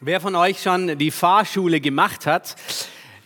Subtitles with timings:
[0.00, 2.56] Wer von euch schon die Fahrschule gemacht hat,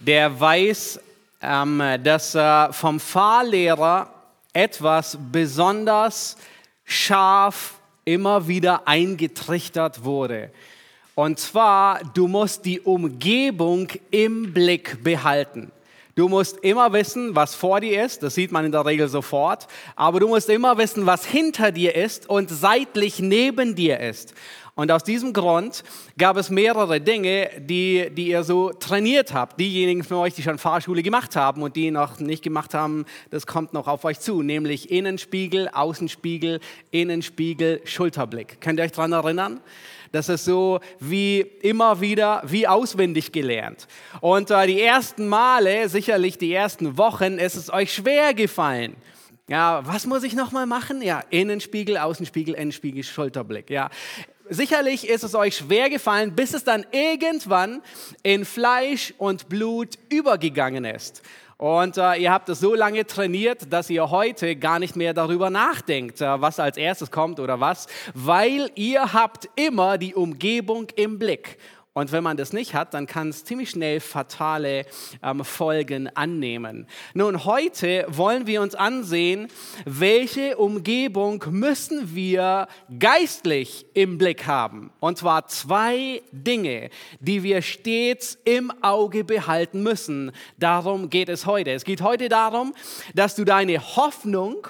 [0.01, 1.01] der weiß,
[1.41, 4.13] ähm, dass äh, vom Fahrlehrer
[4.53, 6.37] etwas besonders
[6.85, 10.51] scharf immer wieder eingetrichtert wurde.
[11.15, 15.73] Und zwar, du musst die Umgebung im Blick behalten.
[16.19, 19.69] Du musst immer wissen, was vor dir ist, das sieht man in der Regel sofort,
[19.95, 24.35] aber du musst immer wissen, was hinter dir ist und seitlich neben dir ist.
[24.79, 25.83] Und aus diesem Grund
[26.19, 29.59] gab es mehrere Dinge, die, die ihr so trainiert habt.
[29.59, 33.49] Diejenigen von euch, die schon Fahrschule gemacht haben und die noch nicht gemacht haben, das
[33.49, 36.61] kommt noch auf euch zu, nämlich Innenspiegel, Außenspiegel,
[36.93, 38.61] Innenspiegel, Schulterblick.
[38.61, 39.61] Könnt ihr euch daran erinnern?
[40.13, 43.89] Das ist so wie immer wieder, wie auswendig gelernt.
[44.21, 48.95] Und äh, die ersten Male, sicherlich die ersten Wochen, ist es euch schwer gefallen.
[49.49, 51.01] Ja, was muss ich nochmal machen?
[51.01, 53.71] Ja, Innenspiegel, Außenspiegel, Innenspiegel, Schulterblick.
[53.71, 53.89] Ja,
[54.51, 57.83] sicherlich ist es euch schwer gefallen, bis es dann irgendwann
[58.23, 61.23] in Fleisch und Blut übergegangen ist.
[61.59, 65.51] Und äh, ihr habt es so lange trainiert, dass ihr heute gar nicht mehr darüber
[65.51, 71.19] nachdenkt, äh, was als erstes kommt oder was, weil ihr habt immer die Umgebung im
[71.19, 71.59] Blick.
[71.99, 74.87] Und wenn man das nicht hat, dann kann es ziemlich schnell fatale
[75.21, 76.87] ähm, Folgen annehmen.
[77.13, 79.49] Nun, heute wollen wir uns ansehen,
[79.85, 82.69] welche Umgebung müssen wir
[83.01, 84.93] geistlich im Blick haben.
[85.01, 90.31] Und zwar zwei Dinge, die wir stets im Auge behalten müssen.
[90.57, 91.73] Darum geht es heute.
[91.73, 92.77] Es geht heute darum,
[93.17, 94.69] dass du deine Hoffnung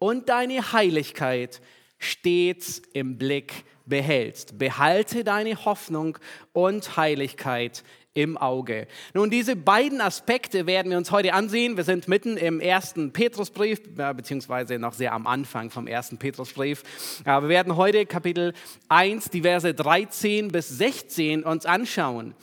[0.00, 1.60] und deine Heiligkeit
[2.00, 4.58] stets im Blick hast behältst.
[4.58, 6.18] Behalte deine Hoffnung
[6.52, 8.86] und Heiligkeit im Auge.
[9.12, 11.76] Nun, diese beiden Aspekte werden wir uns heute ansehen.
[11.76, 16.84] Wir sind mitten im ersten Petrusbrief, beziehungsweise noch sehr am Anfang vom ersten Petrusbrief.
[17.24, 18.54] Wir werden heute Kapitel
[18.88, 22.34] 1, die Verse 13 bis 16 uns anschauen.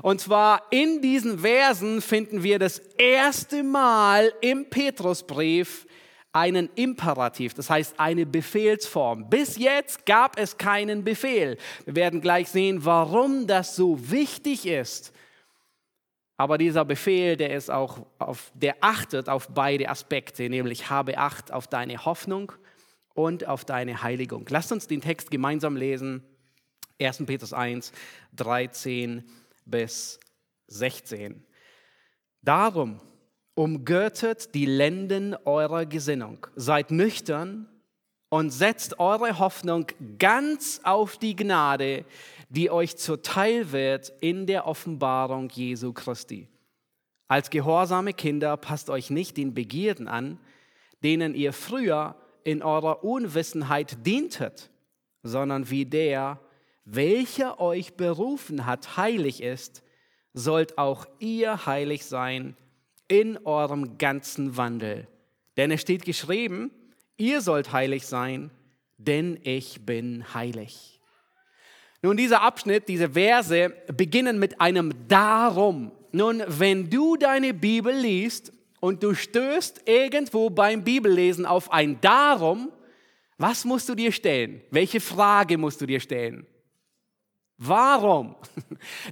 [0.00, 5.86] Und zwar in diesen Versen finden wir das erste Mal im Petrusbrief
[6.38, 9.28] einen Imperativ, das heißt eine Befehlsform.
[9.28, 11.58] Bis jetzt gab es keinen Befehl.
[11.84, 15.12] Wir werden gleich sehen, warum das so wichtig ist.
[16.36, 21.52] Aber dieser Befehl, der ist auch auf, der achtet auf beide Aspekte, nämlich habe Acht
[21.52, 22.52] auf deine Hoffnung
[23.14, 24.46] und auf deine Heiligung.
[24.48, 26.22] Lasst uns den Text gemeinsam lesen.
[27.00, 27.26] 1.
[27.26, 27.92] Petrus 1,
[28.36, 29.24] 13
[29.64, 30.20] bis
[30.68, 31.44] 16.
[32.42, 33.00] Darum,
[33.58, 37.66] umgürtet die Lenden eurer Gesinnung, seid nüchtern
[38.28, 39.86] und setzt eure Hoffnung
[40.16, 42.04] ganz auf die Gnade,
[42.50, 46.46] die euch zuteil wird in der Offenbarung Jesu Christi.
[47.26, 50.38] Als gehorsame Kinder passt euch nicht den Begierden an,
[51.02, 52.14] denen ihr früher
[52.44, 54.70] in eurer Unwissenheit dientet,
[55.24, 56.38] sondern wie der,
[56.84, 59.82] welcher euch berufen hat, heilig ist,
[60.32, 62.56] sollt auch ihr heilig sein
[63.08, 65.06] in eurem ganzen Wandel.
[65.56, 66.70] Denn es steht geschrieben,
[67.16, 68.50] ihr sollt heilig sein,
[68.98, 71.00] denn ich bin heilig.
[72.00, 75.90] Nun, dieser Abschnitt, diese Verse beginnen mit einem Darum.
[76.12, 82.70] Nun, wenn du deine Bibel liest und du stößt irgendwo beim Bibellesen auf ein Darum,
[83.36, 84.62] was musst du dir stellen?
[84.70, 86.46] Welche Frage musst du dir stellen?
[87.58, 88.36] Warum?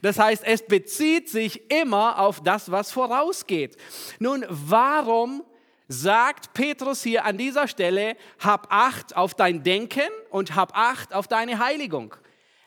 [0.00, 3.76] Das heißt, es bezieht sich immer auf das, was vorausgeht.
[4.20, 5.42] Nun, warum
[5.88, 11.26] sagt Petrus hier an dieser Stelle, hab Acht auf dein Denken und hab Acht auf
[11.26, 12.14] deine Heiligung?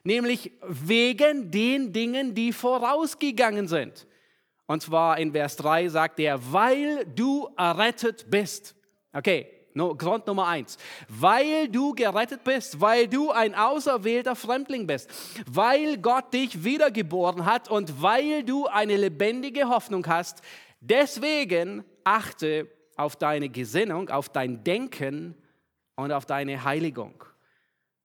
[0.03, 4.06] Nämlich wegen den Dingen, die vorausgegangen sind.
[4.66, 8.75] Und zwar in Vers 3 sagt er, weil du errettet bist.
[9.13, 10.78] Okay, Grund Nummer eins.
[11.07, 15.09] Weil du gerettet bist, weil du ein auserwählter Fremdling bist,
[15.50, 20.41] weil Gott dich wiedergeboren hat und weil du eine lebendige Hoffnung hast,
[20.81, 25.35] deswegen achte auf deine Gesinnung, auf dein Denken
[25.96, 27.24] und auf deine Heiligung.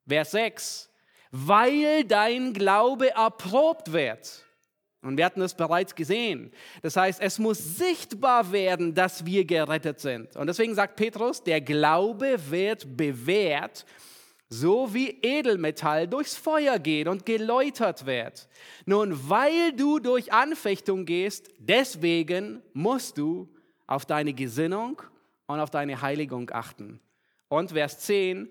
[0.06, 0.90] Vers 6.
[1.30, 4.43] Weil dein Glaube erprobt wird.
[5.04, 6.50] Und wir hatten es bereits gesehen.
[6.82, 10.34] Das heißt, es muss sichtbar werden, dass wir gerettet sind.
[10.34, 13.84] Und deswegen sagt Petrus, der Glaube wird bewährt,
[14.48, 18.48] so wie Edelmetall durchs Feuer geht und geläutert wird.
[18.86, 23.48] Nun, weil du durch Anfechtung gehst, deswegen musst du
[23.86, 25.02] auf deine Gesinnung
[25.46, 27.00] und auf deine Heiligung achten.
[27.48, 28.48] Und Vers 10,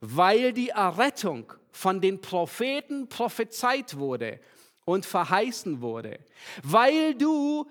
[0.00, 4.40] weil die Errettung von den Propheten prophezeit wurde
[4.90, 6.18] und verheißen wurde.
[6.62, 7.66] Weil du,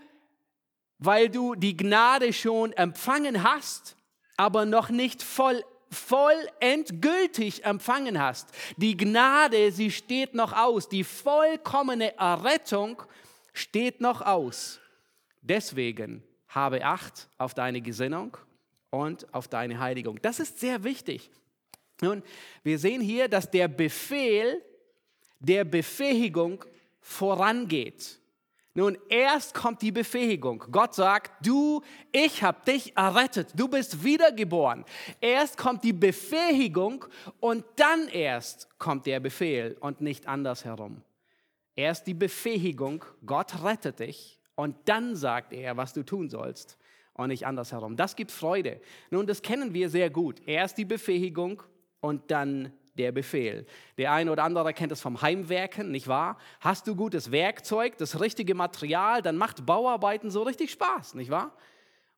[0.97, 3.95] weil du die Gnade schon empfangen hast,
[4.37, 8.49] aber noch nicht voll voll endgültig empfangen hast.
[8.77, 10.87] Die Gnade, sie steht noch aus.
[10.87, 13.01] Die vollkommene Errettung
[13.53, 14.79] steht noch aus.
[15.41, 18.37] Deswegen habe Acht auf deine Gesinnung
[18.91, 20.21] und auf deine Heiligung.
[20.21, 21.31] Das ist sehr wichtig.
[22.01, 22.21] Nun,
[22.61, 24.63] wir sehen hier, dass der Befehl
[25.39, 26.63] der Befähigung
[27.01, 28.19] vorangeht.
[28.75, 30.63] Nun, erst kommt die Befähigung.
[30.71, 31.81] Gott sagt, du,
[32.11, 34.85] ich habe dich errettet, du bist wiedergeboren.
[35.19, 37.05] Erst kommt die Befähigung
[37.39, 41.01] und dann erst kommt der Befehl und nicht andersherum.
[41.75, 46.77] Erst die Befähigung, Gott rettet dich und dann sagt er, was du tun sollst
[47.13, 47.97] und nicht andersherum.
[47.97, 48.79] Das gibt Freude.
[49.09, 50.41] Nun, das kennen wir sehr gut.
[50.45, 51.63] Erst die Befähigung
[52.01, 53.65] und dann der Befehl.
[53.97, 56.37] Der eine oder andere kennt es vom Heimwerken, nicht wahr?
[56.59, 61.55] Hast du gutes Werkzeug, das richtige Material, dann macht Bauarbeiten so richtig Spaß, nicht wahr?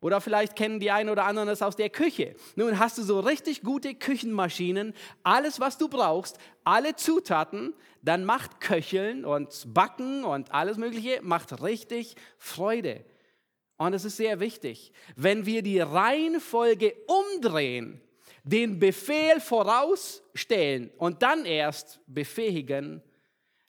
[0.02, 2.36] Oder vielleicht kennen die einen oder anderen es aus der Küche.
[2.56, 8.60] Nun hast du so richtig gute Küchenmaschinen, alles, was du brauchst, alle Zutaten, dann macht
[8.60, 13.06] Köcheln und Backen und alles Mögliche, macht richtig Freude.
[13.78, 18.02] Und es ist sehr wichtig, wenn wir die Reihenfolge umdrehen,
[18.44, 23.02] den Befehl vorausstellen und dann erst befähigen,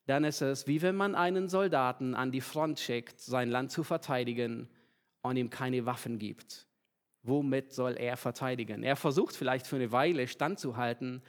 [0.07, 3.85] dann ist es wie wenn man einen Soldaten an die Front schickt, sein Land zu
[3.85, 4.69] verteidigen
[5.23, 6.67] und ihm keine Waffen gibt.
[7.23, 8.83] Womit soll er verteidigen?
[8.83, 11.23] Er versucht vielleicht für eine Weile standzuhalten,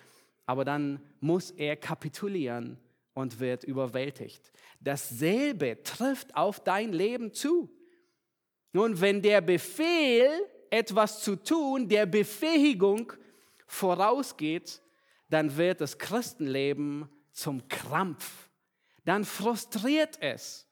[0.46, 2.80] aber dann muss er kapitulieren
[3.14, 4.52] und wird überwältigt.
[4.80, 7.70] Dasselbe trifft auf dein Leben zu.
[8.72, 10.30] Nun, wenn der Befehl,
[10.72, 13.14] etwas zu tun, der Befähigung
[13.68, 14.82] vorausgeht,
[15.30, 18.50] dann wird das Christenleben zum Krampf.
[19.06, 20.68] Dann frustriert es.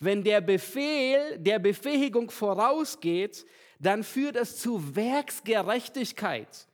[0.00, 3.46] Wenn der Befehl der Befähigung vorausgeht,
[3.78, 6.66] dann führt es zu Werksgerechtigkeit.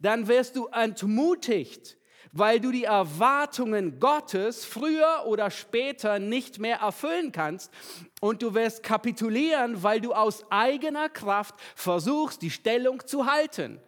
[0.00, 1.96] Dann wirst du entmutigt,
[2.32, 7.72] weil du die Erwartungen Gottes früher oder später nicht mehr erfüllen kannst.
[8.20, 13.80] Und du wirst kapitulieren, weil du aus eigener Kraft versuchst, die Stellung zu halten.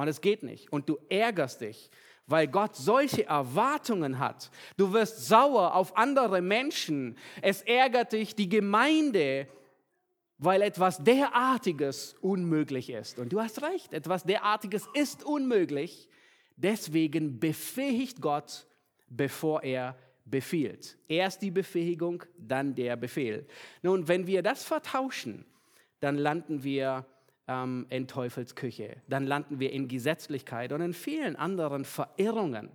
[0.00, 0.72] Und es geht nicht.
[0.72, 1.90] Und du ärgerst dich,
[2.26, 4.50] weil Gott solche Erwartungen hat.
[4.76, 7.18] Du wirst sauer auf andere Menschen.
[7.42, 9.46] Es ärgert dich die Gemeinde,
[10.38, 13.18] weil etwas derartiges unmöglich ist.
[13.18, 16.08] Und du hast recht, etwas derartiges ist unmöglich.
[16.56, 18.66] Deswegen befähigt Gott,
[19.08, 20.96] bevor er befiehlt.
[21.08, 23.46] Erst die Befähigung, dann der Befehl.
[23.82, 25.44] Nun, wenn wir das vertauschen,
[26.00, 27.04] dann landen wir
[27.50, 28.96] ähm, in Teufelsküche.
[29.08, 32.70] Dann landen wir in Gesetzlichkeit und in vielen anderen Verirrungen.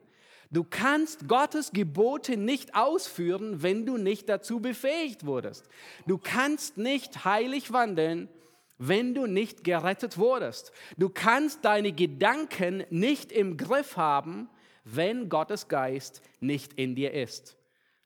[0.51, 5.67] Du kannst Gottes Gebote nicht ausführen, wenn du nicht dazu befähigt wurdest.
[6.05, 8.29] Du kannst nicht heilig wandeln,
[8.77, 10.71] wenn du nicht gerettet wurdest.
[10.97, 14.49] Du kannst deine Gedanken nicht im Griff haben,
[14.83, 17.57] wenn Gottes Geist nicht in dir ist.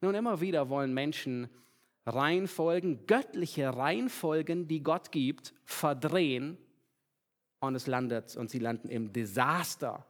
[0.02, 1.50] Nun, immer wieder wollen Menschen
[2.14, 6.58] Reihenfolgen, göttliche Reihenfolgen, die Gott gibt, verdrehen
[7.60, 10.06] und es landet und sie landen im Desaster.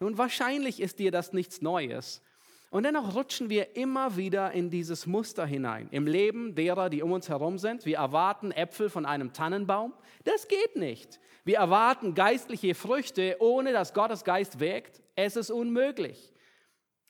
[0.00, 2.22] Nun, wahrscheinlich ist dir das nichts Neues.
[2.70, 5.86] Und dennoch rutschen wir immer wieder in dieses Muster hinein.
[5.92, 7.86] Im Leben derer, die um uns herum sind.
[7.86, 9.94] Wir erwarten Äpfel von einem Tannenbaum.
[10.24, 11.20] Das geht nicht.
[11.44, 15.02] Wir erwarten geistliche Früchte, ohne dass Gottes Geist wirkt.
[15.14, 16.32] Es ist unmöglich.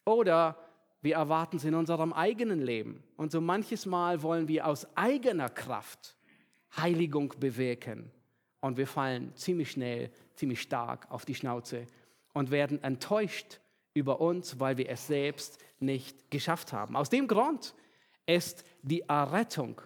[0.05, 0.59] Oder
[1.05, 3.05] wir erwarten es in unserem eigenen Leben.
[3.19, 6.17] Und so manches Mal wollen wir aus eigener Kraft
[6.79, 8.11] Heiligung bewirken.
[8.61, 11.87] Und wir fallen ziemlich schnell, ziemlich stark auf die Schnauze
[12.33, 13.61] und werden enttäuscht
[13.93, 16.97] über uns, weil wir es selbst nicht geschafft haben.
[16.97, 17.75] Aus dem Grund
[18.25, 19.83] ist die Errettung,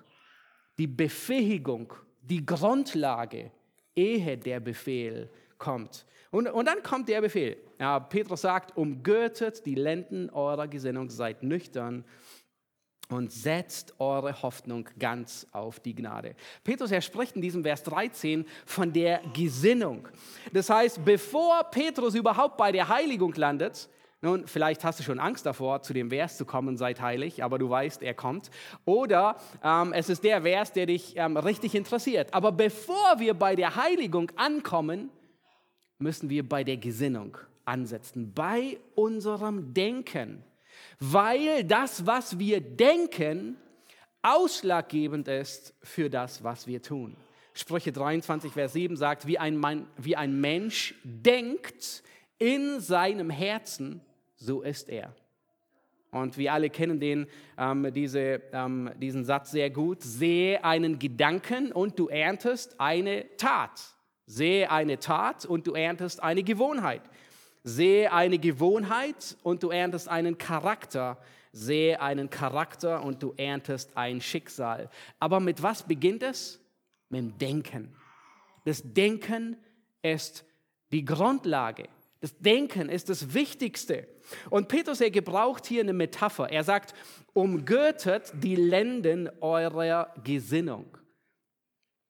[0.79, 3.51] die Befähigung, die Grundlage,
[3.97, 5.29] ehe der Befehl
[5.59, 6.07] kommt.
[6.31, 7.57] Und, und dann kommt der Befehl.
[7.79, 12.05] Ja, Petrus sagt, umgürtet die Lenden eurer Gesinnung, seid nüchtern
[13.09, 16.35] und setzt eure Hoffnung ganz auf die Gnade.
[16.65, 20.09] Petrus, er spricht in diesem Vers 13 von der Gesinnung.
[20.53, 23.89] Das heißt, bevor Petrus überhaupt bei der Heiligung landet,
[24.21, 27.57] nun, vielleicht hast du schon Angst davor, zu dem Vers zu kommen, seid heilig, aber
[27.57, 28.51] du weißt, er kommt.
[28.85, 32.35] Oder ähm, es ist der Vers, der dich ähm, richtig interessiert.
[32.35, 35.11] Aber bevor wir bei der Heiligung ankommen,
[35.99, 37.39] müssen wir bei der Gesinnung
[37.69, 40.43] ansetzen, bei unserem Denken
[41.01, 43.57] weil das, was wir denken,
[44.23, 47.17] ausschlaggebend ist für das, was wir tun.
[47.55, 52.03] Sprüche 23, Vers 7 sagt, wie ein, Mann, wie ein Mensch denkt
[52.39, 54.01] in seinem Herzen,
[54.37, 55.15] so ist er.
[56.11, 57.27] Und wir alle kennen den,
[57.59, 60.03] ähm, diese, ähm, diesen Satz sehr gut.
[60.03, 63.81] Sehe einen Gedanken und du erntest eine Tat.
[64.25, 67.03] Sehe eine Tat und du erntest eine Gewohnheit.
[67.65, 71.19] Sehe eine Gewohnheit und du erntest einen Charakter.
[71.53, 74.91] Sehe einen Charakter und du erntest ein Schicksal.
[75.19, 76.61] Aber mit was beginnt es?
[77.09, 77.97] Mit dem Denken.
[78.65, 79.57] Das Denken
[80.03, 80.45] ist
[80.93, 81.89] die Grundlage.
[82.21, 84.09] Das Denken ist das Wichtigste.
[84.51, 86.51] Und Petrus, er gebraucht hier eine Metapher.
[86.51, 86.95] Er sagt,
[87.33, 90.87] umgürtet die Lenden eurer Gesinnung.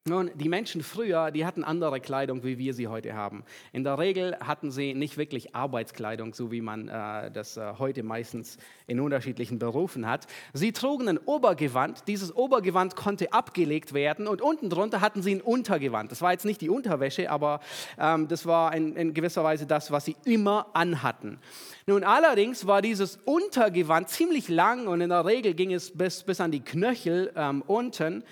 [0.09, 3.45] Nun, die Menschen früher, die hatten andere Kleidung, wie wir sie heute haben.
[3.75, 8.03] In der Regel hatten sie nicht wirklich Arbeitskleidung, so wie man äh, das äh, heute
[8.03, 10.27] meistens in unterschiedlichen Berufen hat.
[10.55, 12.09] Sie trugen ein Obergewand.
[12.09, 16.11] Dieses Obergewand konnte abgelegt werden und unten drunter hatten sie ein Untergewand.
[16.11, 17.61] Das war jetzt nicht die Unterwäsche, aber
[17.99, 21.39] ähm, das war in, in gewisser Weise das, was sie immer anhatten.
[21.87, 26.41] Nun, allerdings war dieses Untergewand ziemlich lang und in der Regel ging es bis, bis
[26.41, 28.25] an die Knöchel ähm, unten.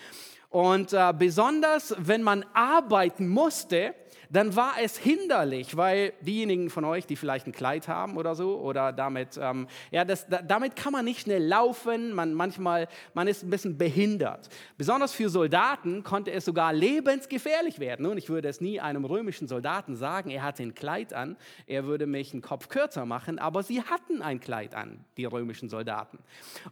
[0.56, 3.94] Und äh, besonders, wenn man arbeiten musste,
[4.30, 8.58] dann war es hinderlich, weil diejenigen von euch, die vielleicht ein Kleid haben oder so,
[8.60, 13.28] oder damit, ähm, ja, das, da, damit kann man nicht schnell laufen, man manchmal, man
[13.28, 14.48] ist ein bisschen behindert.
[14.78, 18.06] Besonders für Soldaten konnte es sogar lebensgefährlich werden.
[18.06, 21.36] Und ich würde es nie einem römischen Soldaten sagen, er hatte ein Kleid an,
[21.66, 25.68] er würde mich einen Kopf kürzer machen, aber sie hatten ein Kleid an, die römischen
[25.68, 26.18] Soldaten.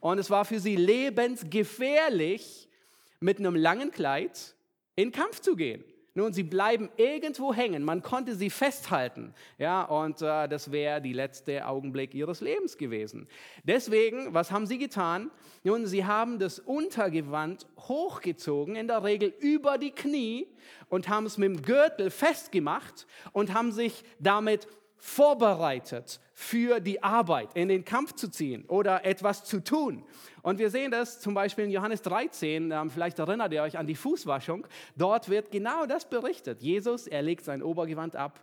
[0.00, 2.71] Und es war für sie lebensgefährlich,
[3.25, 4.54] mit einem langen Kleid
[4.97, 5.83] in Kampf zu gehen.
[6.16, 7.83] Nun, sie bleiben irgendwo hängen.
[7.83, 9.35] Man konnte sie festhalten.
[9.59, 13.26] Ja, und äh, das wäre die letzte Augenblick ihres Lebens gewesen.
[13.64, 15.33] Deswegen, was haben sie getan?
[15.64, 20.47] Nun, sie haben das Untergewand hochgezogen, in der Regel über die Knie
[20.88, 24.69] und haben es mit dem Gürtel festgemacht und haben sich damit
[25.05, 30.03] vorbereitet für die Arbeit, in den Kampf zu ziehen oder etwas zu tun.
[30.41, 33.87] Und wir sehen das zum Beispiel in Johannes 13, ähm, vielleicht erinnert ihr euch an
[33.87, 34.67] die Fußwaschung.
[34.97, 36.63] Dort wird genau das berichtet.
[36.63, 38.41] Jesus, er legt sein Obergewand ab.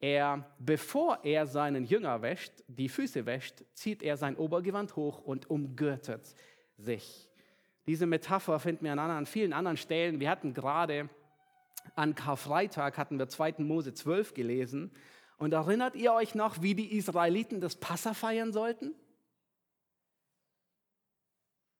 [0.00, 5.48] Er, bevor er seinen Jünger wäscht, die Füße wäscht, zieht er sein Obergewand hoch und
[5.48, 6.34] umgürtet
[6.76, 7.30] sich.
[7.86, 10.18] Diese Metapher finden wir an, an vielen anderen Stellen.
[10.18, 11.08] Wir hatten gerade
[11.94, 13.54] an Karfreitag hatten wir 2.
[13.58, 14.90] Mose 12 gelesen.
[15.40, 18.94] Und erinnert ihr euch noch, wie die Israeliten das Passa feiern sollten?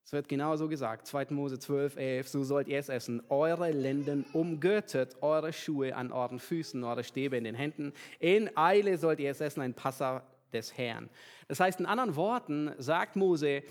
[0.02, 1.26] Es wird genau so gesagt, 2.
[1.29, 3.23] Mose 12, 11, so sollt ihr es essen.
[3.29, 7.93] Eure Lenden umgürtet, eure Schuhe an euren Füßen, eure Stäbe in den Händen.
[8.19, 10.23] In Eile sollt ihr es essen, ein Passa
[10.55, 11.11] des Herrn.
[11.47, 13.62] Das heißt, in anderen Worten sagt Mose,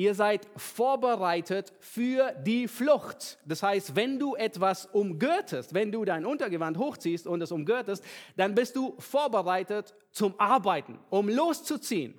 [0.00, 3.36] Ihr seid vorbereitet für die Flucht.
[3.44, 8.04] Das heißt, wenn du etwas umgürtest, wenn du dein Untergewand hochziehst und es umgürtest,
[8.36, 12.14] dann bist du vorbereitet zum Arbeiten, um loszuziehen,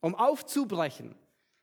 [0.00, 1.16] um aufzubrechen.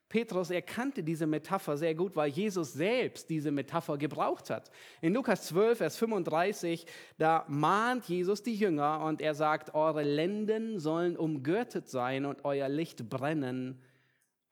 [0.10, 4.70] Petrus erkannte diese Metapher sehr gut, weil Jesus selbst diese Metapher gebraucht hat.
[5.00, 6.86] In Lukas 12, Vers 35,
[7.18, 12.68] da mahnt Jesus die Jünger und er sagt, eure Lenden sollen umgürtet sein und euer
[12.68, 13.82] Licht brennen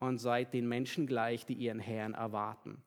[0.08, 2.84] und seid den Menschen gleich, die ihren Herrn erwarten.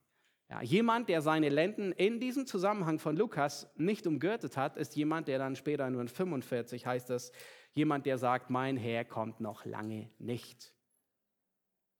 [0.48, 5.26] Ja, jemand, der seine Lenden in diesem Zusammenhang von Lukas nicht umgürtet hat, ist jemand,
[5.26, 7.32] der dann später nur in 45 heißt es,
[7.74, 10.72] jemand, der sagt, mein Herr kommt noch lange nicht.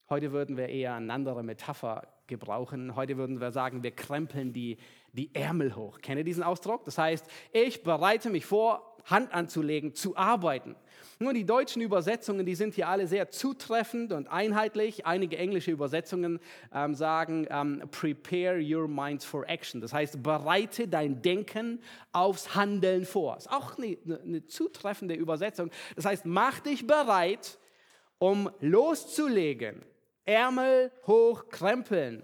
[0.08, 2.94] Heute würden wir eher eine andere Metapher gebrauchen.
[2.94, 4.78] Heute würden wir sagen, wir krempeln die,
[5.12, 6.00] die Ärmel hoch.
[6.00, 6.84] Kenne diesen Ausdruck?
[6.84, 10.76] Das heißt, ich bereite mich vor, Hand anzulegen, zu arbeiten.
[11.18, 15.06] Nur die deutschen Übersetzungen, die sind hier alle sehr zutreffend und einheitlich.
[15.06, 16.40] Einige englische Übersetzungen
[16.74, 19.80] ähm, sagen, ähm, prepare your minds for action.
[19.80, 21.80] Das heißt, bereite dein Denken
[22.12, 23.38] aufs Handeln vor.
[23.38, 25.70] Ist auch eine, eine zutreffende Übersetzung.
[25.94, 27.58] Das heißt, mach dich bereit,
[28.18, 29.82] um loszulegen.
[30.26, 32.22] Ärmel hoch krempeln.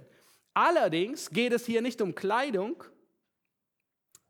[0.53, 2.85] Allerdings geht es hier nicht um Kleidung,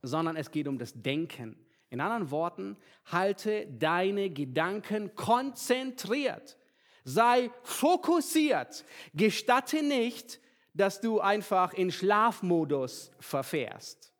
[0.02, 1.56] sondern es geht um das Denken.
[1.92, 6.56] In anderen Worten, halte deine Gedanken konzentriert.
[7.04, 8.87] Sei fokussiert.
[9.12, 10.40] Gestatte nicht,
[10.72, 14.14] dass du einfach in Schlafmodus verfährst.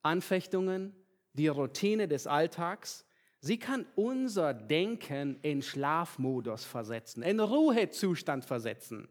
[0.00, 0.96] Anfechtungen,
[1.34, 3.04] die Routine des Alltags,
[3.40, 9.08] sie kann unser Denken in Schlafmodus versetzen, in Ruhezustand versetzen.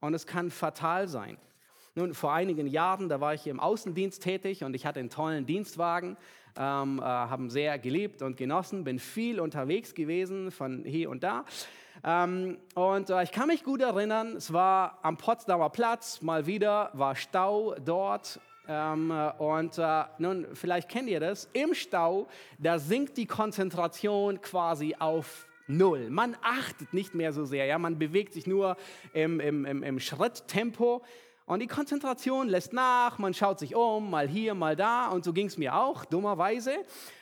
[0.00, 1.36] Und es kann fatal sein.
[1.94, 5.44] Nun, vor einigen Jahren, da war ich im Außendienst tätig und ich hatte einen tollen
[5.44, 6.16] Dienstwagen,
[6.56, 11.44] ähm, äh, haben sehr geliebt und genossen, bin viel unterwegs gewesen von hier und da.
[12.02, 16.88] Ähm, und äh, ich kann mich gut erinnern, es war am Potsdamer Platz, mal wieder
[16.94, 23.18] war Stau dort ähm, und äh, nun, vielleicht kennt ihr das, im Stau, da sinkt
[23.18, 26.08] die Konzentration quasi auf Null.
[26.08, 28.78] Man achtet nicht mehr so sehr, ja, man bewegt sich nur
[29.12, 31.02] im, im, im, im Schritttempo
[31.44, 35.08] Und die Konzentration lässt nach, man schaut sich um, mal hier, mal da.
[35.08, 36.72] Und so ging es mir auch, dummerweise.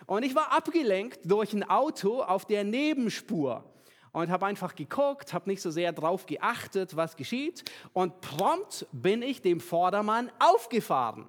[0.07, 3.65] Und ich war abgelenkt durch ein Auto auf der Nebenspur
[4.13, 7.65] und habe einfach geguckt, habe nicht so sehr darauf geachtet, was geschieht.
[7.93, 11.29] Und prompt bin ich dem Vordermann aufgefahren.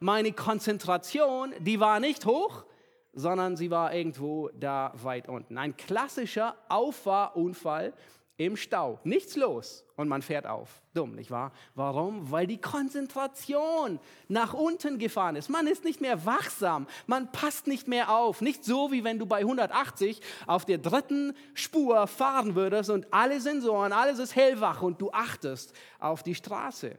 [0.00, 2.64] Meine Konzentration, die war nicht hoch,
[3.12, 5.58] sondern sie war irgendwo da weit unten.
[5.58, 7.94] Ein klassischer Auffahrunfall
[8.38, 9.00] im Stau.
[9.02, 10.80] Nichts los und man fährt auf.
[10.94, 11.52] Dumm, nicht wahr?
[11.74, 12.30] Warum?
[12.30, 15.50] Weil die Konzentration nach unten gefahren ist.
[15.50, 18.40] Man ist nicht mehr wachsam, man passt nicht mehr auf.
[18.40, 23.40] Nicht so, wie wenn du bei 180 auf der dritten Spur fahren würdest und alle
[23.40, 26.96] Sensoren, alles ist hellwach und du achtest auf die Straße.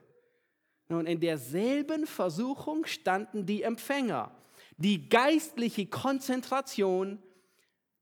[0.89, 4.31] Nun, in derselben Versuchung standen die Empfänger.
[4.75, 7.21] Die geistliche Konzentration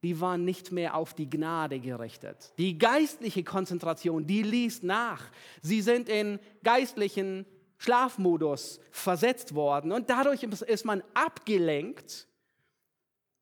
[0.03, 2.53] die waren nicht mehr auf die Gnade gerichtet.
[2.57, 5.23] Die geistliche Konzentration, die ließ nach.
[5.61, 7.45] Sie sind in geistlichen
[7.79, 12.27] Schlafmodus versetzt worden und dadurch ist man abgelenkt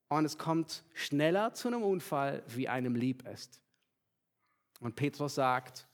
[0.10, 3.60] und es kommt schneller zu einem Unfall, wie einem lieb ist.
[4.80, 5.88] Und Petrus sagt,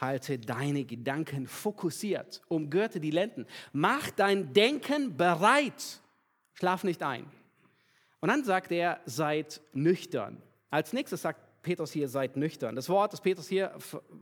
[0.00, 6.00] halte deine Gedanken fokussiert, umgürte die Lenden, mach dein Denken bereit,
[6.54, 7.30] schlaf nicht ein.
[8.20, 10.42] Und dann sagt er, seid nüchtern.
[10.70, 12.76] Als nächstes sagt Petrus hier, seid nüchtern.
[12.76, 13.74] Das Wort, das Petrus hier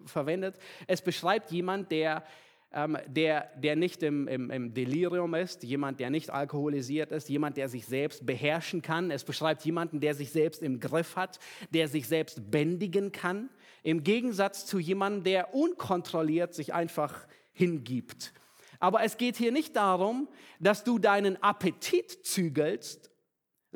[0.06, 2.24] verwendet, es beschreibt jemand, der,
[2.72, 7.56] ähm, der, der nicht im, im, im Delirium ist, jemand, der nicht alkoholisiert ist, jemand,
[7.56, 9.10] der sich selbst beherrschen kann.
[9.10, 11.38] Es beschreibt jemanden, der sich selbst im Griff hat,
[11.70, 13.50] der sich selbst bändigen kann.
[13.82, 18.32] Im Gegensatz zu jemandem, der unkontrolliert sich einfach hingibt.
[18.80, 20.28] Aber es geht hier nicht darum,
[20.60, 23.07] dass du deinen Appetit zügelst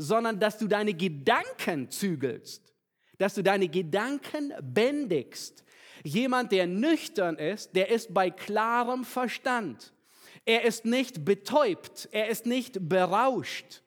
[0.02, 2.74] sondern dass du deine Gedanken zügelst,
[3.18, 5.64] dass du deine Gedanken bändigst.
[6.02, 9.92] Jemand, der nüchtern ist, der ist bei klarem Verstand.
[10.44, 13.82] Er ist nicht betäubt, er ist nicht berauscht.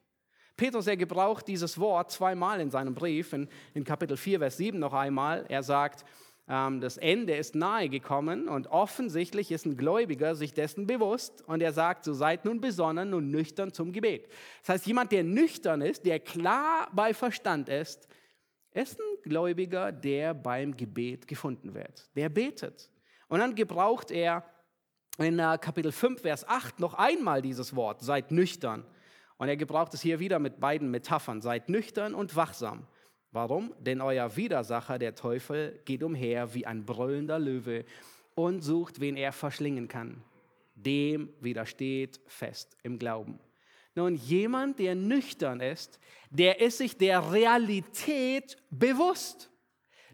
[0.56, 4.78] Petrus, er gebraucht dieses Wort zweimal in seinem Brief, in, in Kapitel 4, Vers 7
[4.78, 5.44] noch einmal.
[5.50, 6.06] Er sagt,
[6.46, 11.72] das Ende ist nahe gekommen und offensichtlich ist ein Gläubiger sich dessen bewusst und er
[11.72, 14.28] sagt, so seid nun besonnen und nüchtern zum Gebet.
[14.60, 18.06] Das heißt, jemand, der nüchtern ist, der klar bei Verstand ist,
[18.72, 22.08] ist ein Gläubiger, der beim Gebet gefunden wird.
[22.14, 22.90] Der betet.
[23.26, 24.44] Und dann gebraucht er
[25.18, 28.84] in äh, Kapitel 5, Vers 8 noch einmal dieses Wort, seid nüchtern.
[29.38, 32.86] Und er gebraucht es hier wieder mit beiden Metaphern, seid nüchtern und wachsam.
[33.36, 33.74] Warum?
[33.80, 37.84] Denn euer Widersacher, der Teufel, geht umher wie ein brüllender Löwe
[38.34, 40.22] und sucht, wen er verschlingen kann.
[40.74, 43.38] Dem widersteht fest im Glauben.
[43.94, 49.50] Nun, jemand, der nüchtern ist, der ist sich der Realität bewusst.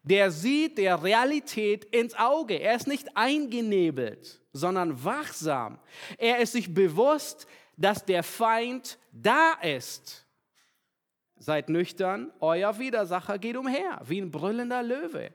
[0.03, 2.55] Der sieht der Realität ins Auge.
[2.55, 5.79] Er ist nicht eingenebelt, sondern wachsam.
[6.19, 10.27] Er ist sich bewusst, dass der Feind da ist
[11.43, 15.33] Seid nüchtern, euer Widersacher geht umher, wie ein brüllender Löwe.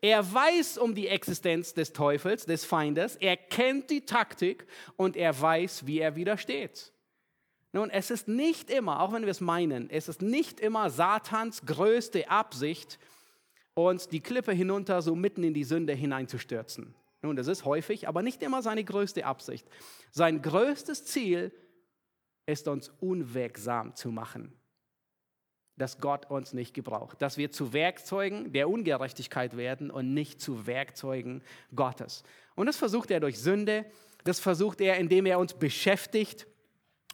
[0.00, 4.66] Er weiß um die Existenz des Teufels, des Feindes, er kennt die Taktik
[4.96, 6.92] und er weiß, wie er widersteht.
[7.70, 11.64] Nun, es ist nicht immer, auch wenn wir es meinen, es ist nicht immer Satans
[11.64, 12.98] größte Absicht,
[13.74, 16.96] uns die Klippe hinunter so mitten in die Sünde hineinzustürzen.
[17.22, 19.68] Nun, das ist häufig, aber nicht immer seine größte Absicht.
[20.10, 21.52] Sein größtes Ziel
[22.46, 24.59] ist, uns unwirksam zu machen
[25.80, 30.66] dass Gott uns nicht gebraucht, dass wir zu Werkzeugen der Ungerechtigkeit werden und nicht zu
[30.66, 31.42] Werkzeugen
[31.74, 32.22] Gottes.
[32.54, 33.86] Und das versucht er durch Sünde,
[34.24, 36.46] das versucht er, indem er uns beschäftigt,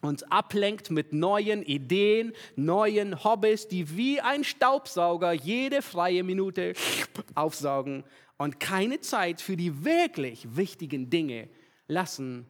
[0.02, 6.74] uns ablenkt mit neuen Ideen, neuen Hobbys, die wie ein Staubsauger jede freie Minute
[7.34, 8.04] aufsaugen
[8.36, 11.48] und keine Zeit für die wirklich wichtigen Dinge
[11.86, 12.46] lassen,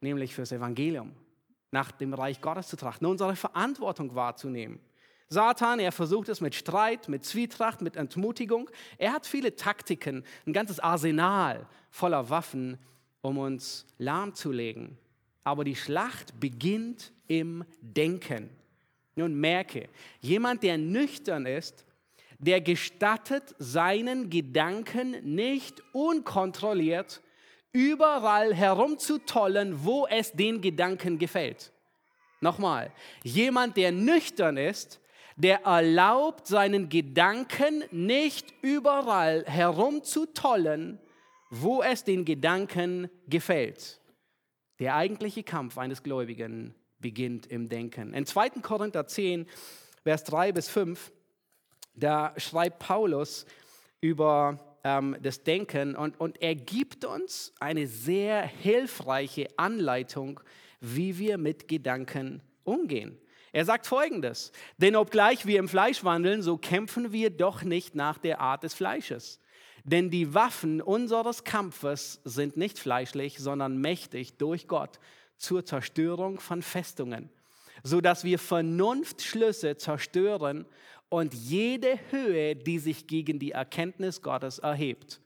[0.00, 1.12] nämlich fürs Evangelium,
[1.70, 4.80] nach dem Reich Gottes zu trachten, unsere Verantwortung wahrzunehmen.
[5.28, 8.70] Satan, er versucht es mit Streit, mit Zwietracht, mit Entmutigung.
[8.96, 12.78] Er hat viele Taktiken, ein ganzes Arsenal voller Waffen,
[13.22, 14.96] um uns lahmzulegen.
[15.42, 18.50] Aber die Schlacht beginnt im Denken.
[19.16, 19.88] Nun merke,
[20.20, 21.84] jemand, der nüchtern ist,
[22.38, 27.22] der gestattet seinen Gedanken nicht unkontrolliert
[27.72, 31.72] überall herumzutollen, wo es den Gedanken gefällt.
[32.40, 35.00] Nochmal, jemand, der nüchtern ist,
[35.36, 40.98] der erlaubt seinen Gedanken nicht überall herumzutollen,
[41.50, 44.00] wo es den Gedanken gefällt.
[44.78, 48.14] Der eigentliche Kampf eines Gläubigen beginnt im Denken.
[48.14, 48.50] In 2.
[48.62, 49.46] Korinther 10,
[50.02, 51.12] Vers 3 bis 5,
[51.94, 53.46] da schreibt Paulus
[54.00, 60.40] über ähm, das Denken und, und er gibt uns eine sehr hilfreiche Anleitung,
[60.80, 63.18] wie wir mit Gedanken umgehen.
[63.56, 68.18] Er sagt folgendes, denn obgleich wir im Fleisch wandeln, so kämpfen wir doch nicht nach
[68.18, 69.40] der Art des Fleisches.
[69.82, 75.00] Denn die Waffen unseres Kampfes sind nicht fleischlich, sondern mächtig durch Gott
[75.38, 77.30] zur Zerstörung von Festungen,
[77.82, 80.66] so dass wir Vernunftschlüsse zerstören
[81.08, 85.22] und jede Höhe, die sich gegen die Erkenntnis Gottes erhebt.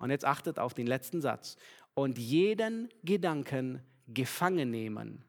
[0.00, 1.56] Und jetzt achtet auf den letzten Satz.
[1.94, 5.24] Und jeden Gedanken gefangen nehmen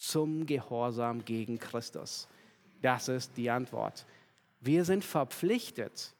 [0.00, 2.26] zum Gehorsam gegen Christus.
[2.80, 4.06] Das ist die Antwort.
[4.60, 6.14] Wir sind verpflichtet,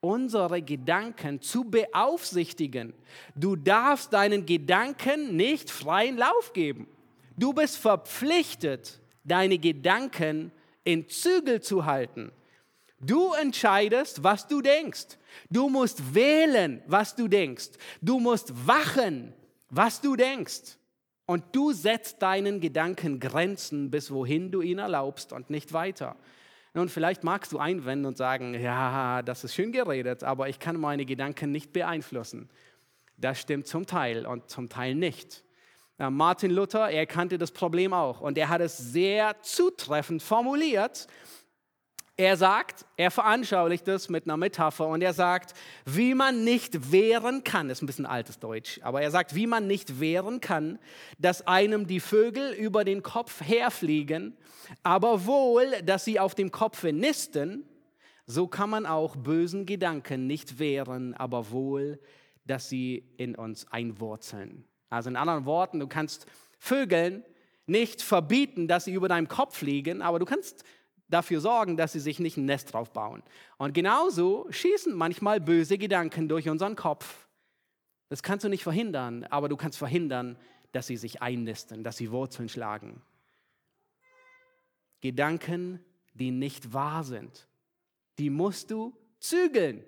[0.00, 2.94] unsere Gedanken zu beaufsichtigen.
[3.34, 6.88] Du darfst deinen Gedanken nicht freien Lauf geben.
[7.36, 10.50] Du bist verpflichtet, deine Gedanken
[10.82, 12.32] in Zügel zu halten.
[12.98, 15.18] Du entscheidest, was du denkst.
[15.50, 17.70] Du musst wählen, was du denkst.
[18.00, 19.34] Du musst wachen,
[19.68, 20.79] was du denkst.
[21.30, 26.16] Und du setzt deinen Gedanken Grenzen, bis wohin du ihn erlaubst und nicht weiter.
[26.74, 30.80] Nun, vielleicht magst du einwenden und sagen, ja, das ist schön geredet, aber ich kann
[30.80, 32.50] meine Gedanken nicht beeinflussen.
[33.16, 35.44] Das stimmt zum Teil und zum Teil nicht.
[35.98, 41.06] Martin Luther, er kannte das Problem auch und er hat es sehr zutreffend formuliert.
[42.20, 45.54] Er sagt, er veranschaulicht es mit einer Metapher und er sagt,
[45.86, 49.66] wie man nicht wehren kann, ist ein bisschen altes Deutsch, aber er sagt, wie man
[49.66, 50.78] nicht wehren kann,
[51.18, 54.36] dass einem die Vögel über den Kopf herfliegen,
[54.82, 57.64] aber wohl, dass sie auf dem Kopfe nisten,
[58.26, 61.98] so kann man auch bösen Gedanken nicht wehren, aber wohl,
[62.44, 64.66] dass sie in uns einwurzeln.
[64.90, 66.26] Also in anderen Worten, du kannst
[66.58, 67.24] Vögeln
[67.64, 70.64] nicht verbieten, dass sie über deinem Kopf fliegen, aber du kannst
[71.10, 73.22] dafür sorgen, dass sie sich nicht ein Nest drauf bauen.
[73.58, 77.26] Und genauso schießen manchmal böse Gedanken durch unseren Kopf.
[78.08, 80.36] Das kannst du nicht verhindern, aber du kannst verhindern,
[80.72, 83.02] dass sie sich einnisten, dass sie Wurzeln schlagen.
[85.00, 87.48] Gedanken, die nicht wahr sind,
[88.18, 89.84] die musst du zügeln,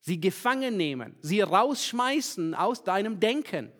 [0.00, 3.72] sie gefangen nehmen, sie rausschmeißen aus deinem Denken.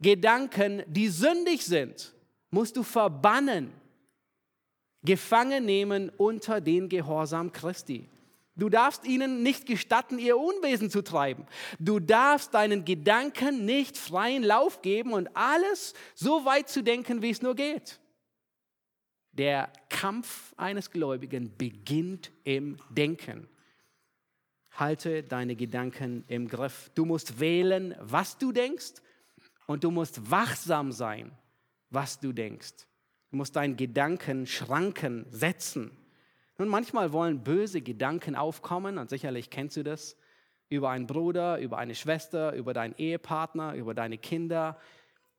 [0.00, 2.14] Gedanken, die sündig sind,
[2.50, 3.72] musst du verbannen,
[5.04, 8.08] gefangen nehmen unter den Gehorsam Christi.
[8.54, 11.46] Du darfst ihnen nicht gestatten, ihr Unwesen zu treiben.
[11.78, 17.30] Du darfst deinen Gedanken nicht freien Lauf geben und alles so weit zu denken, wie
[17.30, 17.98] es nur geht.
[19.32, 23.48] Der Kampf eines Gläubigen beginnt im Denken.
[24.72, 26.90] Halte deine Gedanken im Griff.
[26.94, 29.00] Du musst wählen, was du denkst
[29.66, 31.32] und du musst wachsam sein,
[31.88, 32.86] was du denkst.
[33.32, 35.90] Du musst deinen Gedanken Schranken setzen.
[36.58, 40.18] Nun, manchmal wollen böse Gedanken aufkommen, und sicherlich kennst du das,
[40.68, 44.78] über einen Bruder, über eine Schwester, über deinen Ehepartner, über deine Kinder.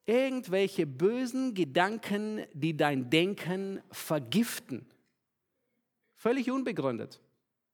[0.07, 4.87] Irgendwelche bösen Gedanken, die dein Denken vergiften.
[6.15, 7.21] Völlig unbegründet.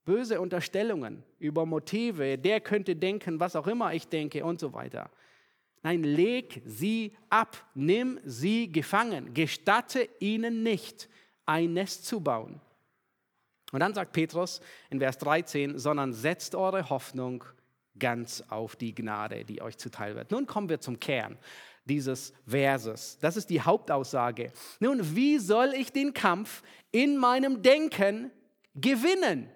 [0.03, 5.09] Böse Unterstellungen über Motive, der könnte denken, was auch immer ich denke und so weiter.
[5.81, 11.09] Nein, leg sie ab, nimm sie gefangen, gestatte ihnen nicht,
[11.45, 12.59] ein Nest zu bauen.
[13.71, 17.43] Und dann sagt Petrus in Vers 13, sondern setzt eure Hoffnung
[17.97, 20.31] ganz auf die Gnade, die euch zuteil wird.
[20.31, 21.37] Nun kommen wir zum Kern
[21.85, 23.17] dieses Verses.
[23.19, 24.51] Das ist die Hauptaussage.
[24.79, 28.31] Nun, wie soll ich den Kampf in meinem Denken
[28.75, 29.49] gewinnen?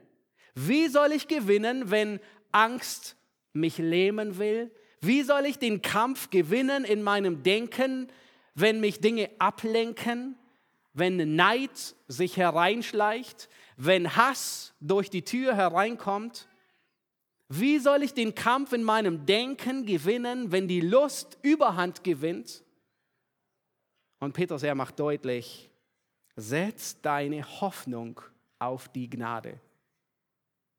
[0.55, 2.19] Wie soll ich gewinnen, wenn
[2.51, 3.15] Angst
[3.53, 4.71] mich lähmen will,
[5.05, 8.07] wie soll ich den Kampf gewinnen in meinem Denken,
[8.55, 10.37] wenn mich Dinge ablenken,
[10.93, 16.47] wenn Neid sich hereinschleicht, wenn Hass durch die Tür hereinkommt?
[17.49, 22.63] Wie soll ich den Kampf in meinem Denken gewinnen, wenn die Lust überhand gewinnt?
[24.19, 25.69] Und Petrus, er macht deutlich,
[26.37, 28.21] setz deine Hoffnung
[28.57, 29.59] auf die Gnade.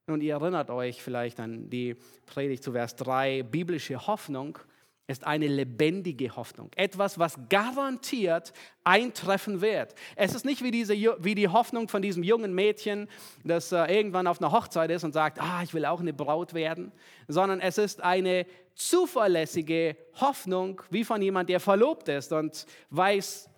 [0.07, 3.43] Und ihr erinnert euch vielleicht an die Predigt zu Vers 3.
[3.43, 4.59] Biblische Hoffnung
[5.07, 6.71] ist eine lebendige Hoffnung.
[6.77, 8.53] Etwas, was garantiert
[8.85, 9.95] eintreffen wird.
[10.14, 13.09] Es ist nicht wie, diese, wie die Hoffnung von diesem jungen Mädchen,
[13.45, 16.53] das äh, irgendwann auf einer Hochzeit ist und sagt, ah, ich will auch eine Braut
[16.53, 16.93] werden,
[17.27, 23.49] sondern es ist eine zuverlässige Hoffnung, wie von jemand, der verlobt ist und weiß,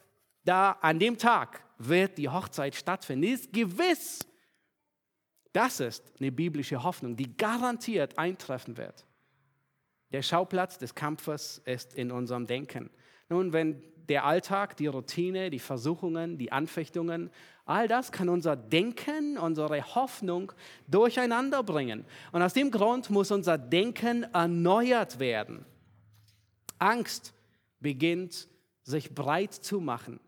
[0.44, 3.22] da an dem Tag wird die Hochzeit stattfinden.
[3.22, 4.20] Die ist gewiss.
[5.56, 9.06] Das ist eine biblische Hoffnung, die garantiert eintreffen wird.
[10.12, 12.90] Der Schauplatz des Kampfes ist in unserem Denken.
[13.30, 17.30] Nun, wenn der Alltag, die Routine, die Versuchungen, die Anfechtungen,
[17.64, 20.52] all das kann unser Denken, unsere Hoffnung
[20.88, 22.04] durcheinander bringen.
[22.32, 25.64] Und aus dem Grund muss unser Denken erneuert werden.
[26.78, 27.32] Angst
[27.80, 28.46] beginnt
[28.82, 30.20] sich breit zu machen.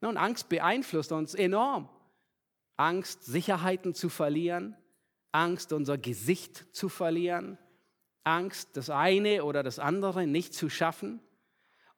[0.00, 1.88] Nun, Angst beeinflusst uns enorm.
[2.76, 4.76] Angst, Sicherheiten zu verlieren,
[5.32, 7.58] Angst, unser Gesicht zu verlieren,
[8.24, 11.20] Angst, das eine oder das andere nicht zu schaffen.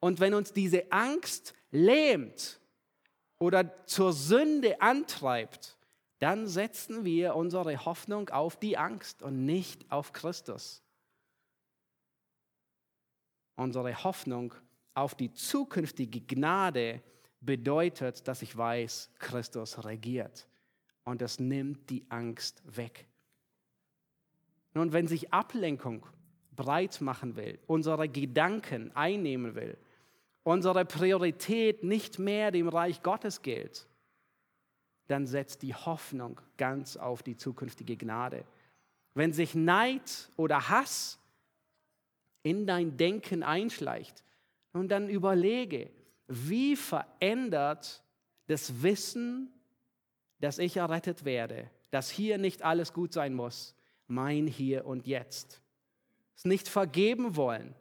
[0.01, 2.61] Und wenn uns diese Angst lähmt
[3.39, 5.77] oder zur Sünde antreibt,
[6.19, 10.83] dann setzen wir unsere Hoffnung auf die Angst und nicht auf Christus.
[13.57, 14.55] Unsere Hoffnung
[14.95, 17.03] auf die zukünftige Gnade
[17.41, 20.49] bedeutet, dass ich weiß, Christus regiert.
[21.09, 23.09] Und das nimmt die Angst weg.
[24.75, 26.05] Nun, wenn sich Ablenkung
[26.55, 29.79] breit machen will, unsere Gedanken einnehmen will,
[30.43, 33.87] unsere Priorität nicht mehr dem Reich Gottes gilt,
[35.07, 38.45] dann setzt die Hoffnung ganz auf die zukünftige Gnade.
[39.15, 41.19] Wenn sich Neid oder Hass
[42.43, 44.23] in dein Denken einschleicht,
[44.75, 45.91] und dann überlege,
[46.27, 48.05] wie verändert
[48.47, 49.51] das Wissen,
[50.41, 53.75] dass ich errettet werde, dass hier nicht alles gut sein muss,
[54.07, 55.61] mein Hier und Jetzt.
[56.37, 57.75] Es nicht vergeben wollen.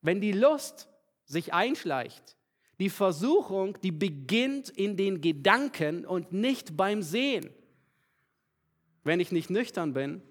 [0.00, 0.88] Wenn die Lust
[1.24, 2.36] sich einschleicht,
[2.78, 7.50] die Versuchung, die beginnt in den Gedanken und nicht beim Sehen.
[9.04, 10.22] Wenn ich nicht nüchtern bin,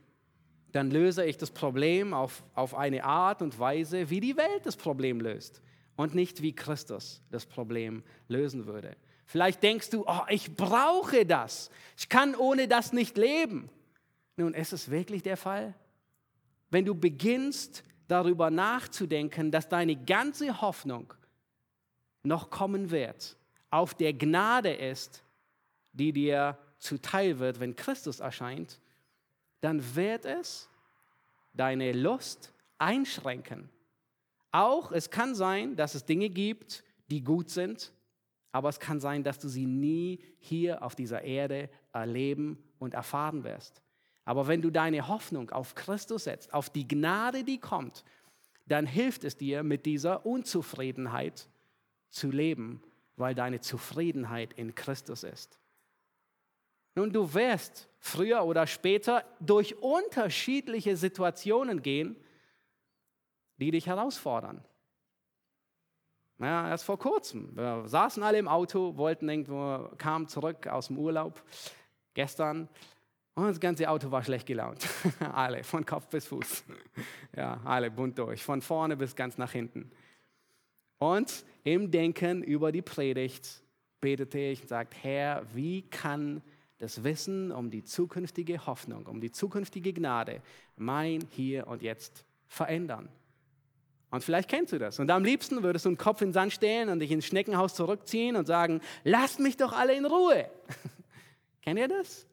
[0.71, 4.77] dann löse ich das Problem auf, auf eine Art und Weise, wie die Welt das
[4.77, 5.61] Problem löst
[5.95, 8.95] und nicht wie Christus das Problem lösen würde.
[9.31, 11.71] Vielleicht denkst du, oh, ich brauche das.
[11.97, 13.69] Ich kann ohne das nicht leben.
[14.35, 15.73] Nun, ist es wirklich der Fall?
[16.69, 21.13] Wenn du beginnst darüber nachzudenken, dass deine ganze Hoffnung
[22.23, 23.37] noch kommen wird,
[23.69, 25.23] auf der Gnade ist,
[25.93, 28.81] die dir zuteil wird, wenn Christus erscheint,
[29.61, 30.67] dann wird es
[31.53, 33.69] deine Lust einschränken.
[34.51, 37.93] Auch es kann sein, dass es Dinge gibt, die gut sind,
[38.51, 43.43] aber es kann sein, dass du sie nie hier auf dieser Erde erleben und erfahren
[43.43, 43.81] wirst.
[44.25, 48.03] Aber wenn du deine Hoffnung auf Christus setzt, auf die Gnade, die kommt,
[48.67, 51.47] dann hilft es dir, mit dieser Unzufriedenheit
[52.09, 52.83] zu leben,
[53.15, 55.57] weil deine Zufriedenheit in Christus ist.
[56.95, 62.15] Nun, du wirst früher oder später durch unterschiedliche Situationen gehen,
[63.57, 64.63] die dich herausfordern.
[66.41, 67.55] Ja, erst vor kurzem.
[67.55, 71.43] Wir saßen alle im Auto, wollten irgendwo, kamen zurück aus dem Urlaub
[72.15, 72.67] gestern
[73.35, 74.87] und das ganze Auto war schlecht gelaunt.
[75.33, 76.63] alle, von Kopf bis Fuß.
[77.37, 79.89] Ja, alle bunt durch, von vorne bis ganz nach hinten.
[80.97, 83.63] Und im Denken über die Predigt
[84.01, 86.41] betete ich und sagte, Herr, wie kann
[86.79, 90.41] das Wissen um die zukünftige Hoffnung, um die zukünftige Gnade,
[90.75, 93.07] mein Hier und Jetzt verändern.
[94.11, 94.99] Und vielleicht kennst du das.
[94.99, 97.73] Und am liebsten würdest du einen Kopf in den Sand stellen und dich ins Schneckenhaus
[97.73, 100.49] zurückziehen und sagen, lasst mich doch alle in Ruhe.
[101.61, 102.27] Kennt ihr das?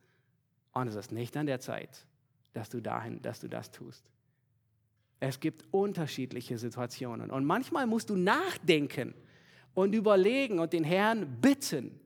[0.72, 2.04] Und es ist nicht an der Zeit,
[2.52, 4.04] dass du dahin, dass du das tust.
[5.20, 7.30] Es gibt unterschiedliche Situationen.
[7.30, 9.14] Und manchmal musst du nachdenken
[9.74, 12.00] und überlegen und den Herrn bitten,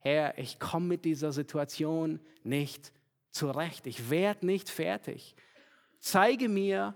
[0.00, 2.92] Herr, ich komme mit dieser Situation nicht
[3.30, 3.86] zurecht.
[3.86, 5.34] Ich werde nicht fertig.
[6.00, 6.94] Zeige mir,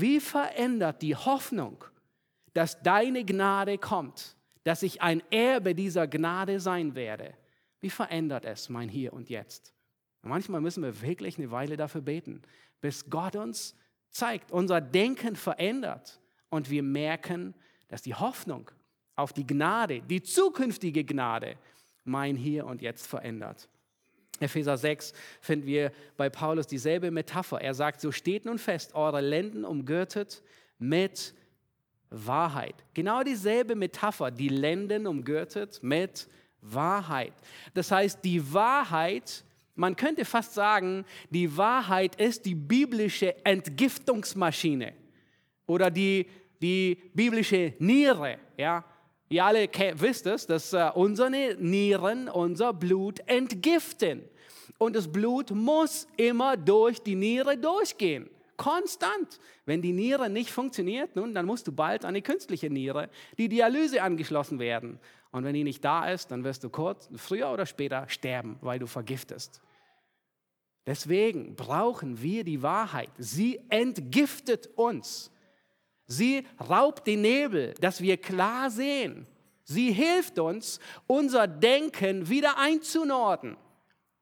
[0.00, 1.84] wie verändert die Hoffnung,
[2.54, 7.34] dass deine Gnade kommt, dass ich ein Erbe dieser Gnade sein werde.
[7.80, 9.74] Wie verändert es mein Hier und Jetzt?
[10.24, 12.42] manchmal müssen wir wirklich eine Weile dafür beten,
[12.80, 13.76] bis Gott uns
[14.08, 17.54] zeigt, unser Denken verändert und wir merken,
[17.88, 18.70] dass die Hoffnung
[19.16, 21.56] auf die Gnade, die zukünftige Gnade,
[22.04, 23.68] mein Hier und Jetzt verändert.
[24.40, 27.60] Epheser 6 finden wir bei Paulus dieselbe Metapher.
[27.60, 30.42] Er sagt, so steht nun fest, eure Lenden umgürtet
[30.78, 31.34] mit
[32.10, 32.74] Wahrheit.
[32.94, 36.28] Genau dieselbe Metapher, die Lenden umgürtet mit
[36.60, 37.32] Wahrheit.
[37.74, 44.92] Das heißt, die Wahrheit, man könnte fast sagen, die Wahrheit ist die biblische Entgiftungsmaschine
[45.66, 46.26] oder die,
[46.60, 48.38] die biblische Niere.
[48.56, 48.84] Ja?
[49.32, 54.22] Ihr alle wisst es, dass äh, unsere Nieren unser Blut entgiften.
[54.76, 58.28] Und das Blut muss immer durch die Niere durchgehen.
[58.58, 59.40] Konstant.
[59.64, 63.48] Wenn die Niere nicht funktioniert, nun, dann musst du bald an eine künstliche Niere, die
[63.48, 65.00] Dialyse angeschlossen werden.
[65.30, 68.80] Und wenn die nicht da ist, dann wirst du kurz, früher oder später sterben, weil
[68.80, 69.62] du vergiftest.
[70.84, 73.08] Deswegen brauchen wir die Wahrheit.
[73.16, 75.31] Sie entgiftet uns.
[76.12, 79.26] Sie raubt den Nebel, dass wir klar sehen.
[79.64, 83.56] Sie hilft uns, unser Denken wieder einzunorden.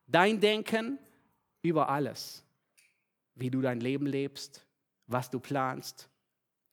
[0.06, 1.00] Dein Denken
[1.62, 2.44] über alles.
[3.34, 4.64] Wie du dein Leben lebst,
[5.08, 6.08] was du planst,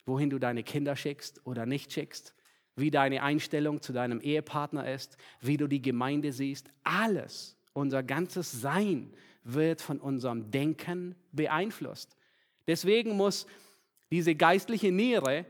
[0.06, 2.36] wohin du deine Kinder schickst oder nicht schickst,
[2.76, 6.70] wie deine Einstellung zu deinem Ehepartner ist, wie du die Gemeinde siehst.
[6.84, 12.16] Alles, unser ganzes Sein wird von unserem Denken beeinflusst.
[12.68, 13.48] Deswegen muss
[14.12, 15.46] diese geistliche Niere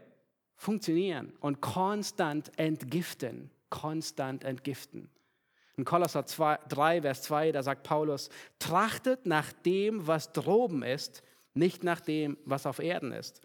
[0.56, 5.10] funktionieren und konstant entgiften, konstant entgiften.
[5.78, 11.22] In Kolosser 2, 3, Vers 2, da sagt Paulus, trachtet nach dem, was droben ist,
[11.54, 13.42] nicht nach dem, was auf Erden ist.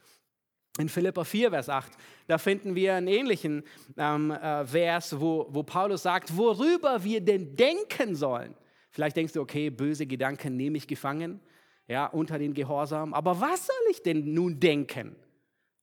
[0.79, 1.93] In Philippa 4, Vers 8,
[2.27, 3.63] da finden wir einen ähnlichen
[3.99, 8.55] ähm, äh, Vers, wo, wo Paulus sagt, worüber wir denn denken sollen.
[8.91, 11.41] Vielleicht denkst du, okay, böse Gedanken nehme ich gefangen,
[11.89, 13.15] ja, unter den Gehorsam.
[13.15, 15.17] Aber was soll ich denn nun denken?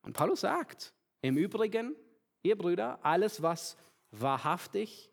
[0.02, 1.96] Und Paulus sagt, im Übrigen,
[2.44, 3.78] ihr Brüder, alles, was
[4.12, 5.12] wahrhaftig,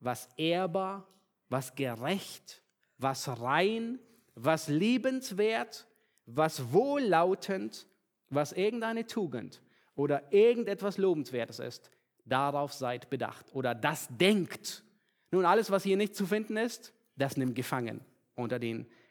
[0.00, 1.06] was ehrbar,
[1.48, 2.62] was gerecht,
[2.98, 3.98] was rein,
[4.34, 5.86] was liebenswert,
[6.26, 7.86] was wohllautend,
[8.30, 9.62] was irgendeine Tugend
[9.94, 11.90] oder irgendetwas Lobenswertes ist,
[12.24, 14.82] darauf seid bedacht oder das denkt.
[15.30, 18.00] Nun, alles, was hier nicht zu finden ist, das nimmt gefangen
[18.34, 19.03] unter den Gehorsam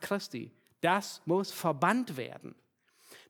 [0.00, 0.50] Christi.
[0.80, 2.54] Das muss verbannt werden.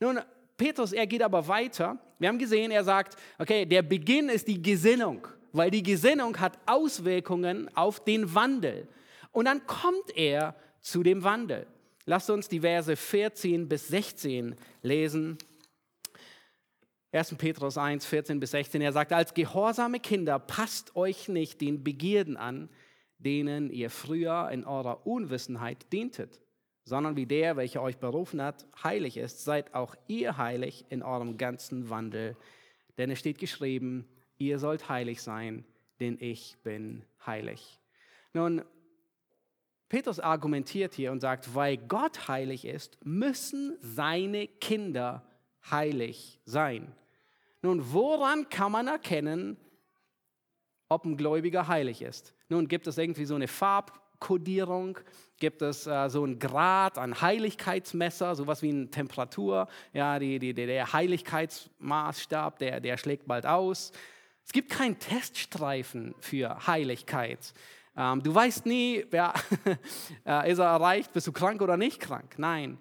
[0.00, 0.20] Nun,
[0.56, 1.98] Petrus, er geht aber weiter.
[2.18, 6.58] Wir haben gesehen, er sagt, okay, der Beginn ist die Gesinnung, weil die Gesinnung hat
[6.66, 8.88] Auswirkungen auf den Wandel.
[9.32, 11.66] Und dann kommt er zu dem Wandel.
[12.06, 15.38] Lasst uns die Verse 14 bis 16 lesen.
[17.12, 17.34] 1.
[17.36, 18.80] Petrus 1, 14 bis 16.
[18.80, 22.68] Er sagt, als gehorsame Kinder passt euch nicht den Begierden an,
[23.18, 26.40] denen ihr früher in eurer Unwissenheit dientet
[26.88, 31.36] sondern wie der, welcher euch berufen hat, heilig ist, seid auch ihr heilig in eurem
[31.36, 32.34] ganzen Wandel.
[32.96, 35.64] Denn es steht geschrieben, ihr sollt heilig sein,
[36.00, 37.78] denn ich bin heilig.
[38.32, 38.62] Nun,
[39.90, 45.24] Petrus argumentiert hier und sagt, weil Gott heilig ist, müssen seine Kinder
[45.70, 46.94] heilig sein.
[47.60, 49.58] Nun, woran kann man erkennen,
[50.88, 52.34] ob ein Gläubiger heilig ist?
[52.48, 54.98] Nun, gibt es irgendwie so eine Farb Kodierung
[55.38, 59.68] gibt es äh, so einen Grad, ein Heiligkeitsmesser, sowas wie eine Temperatur.
[59.92, 63.92] Ja, die, die, der Heiligkeitsmaßstab, der, der schlägt bald aus.
[64.44, 67.52] Es gibt keinen Teststreifen für Heiligkeit.
[67.96, 69.34] Ähm, du weißt nie, wer,
[70.26, 72.34] äh, ist er erreicht, bist du krank oder nicht krank.
[72.38, 72.78] Nein,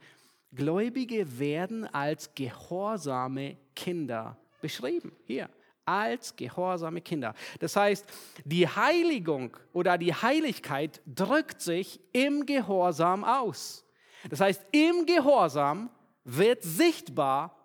[0.54, 5.12] Gläubige werden als gehorsame Kinder beschrieben.
[5.26, 5.50] Hier,
[5.88, 7.34] als gehorsame Kinder.
[7.60, 8.06] Das heißt,
[8.46, 13.86] die Heiligung oder die Heiligkeit drückt sich im Gehorsam aus.
[14.30, 15.90] Das heißt, im Gehorsam
[16.24, 17.56] wird sichtbar,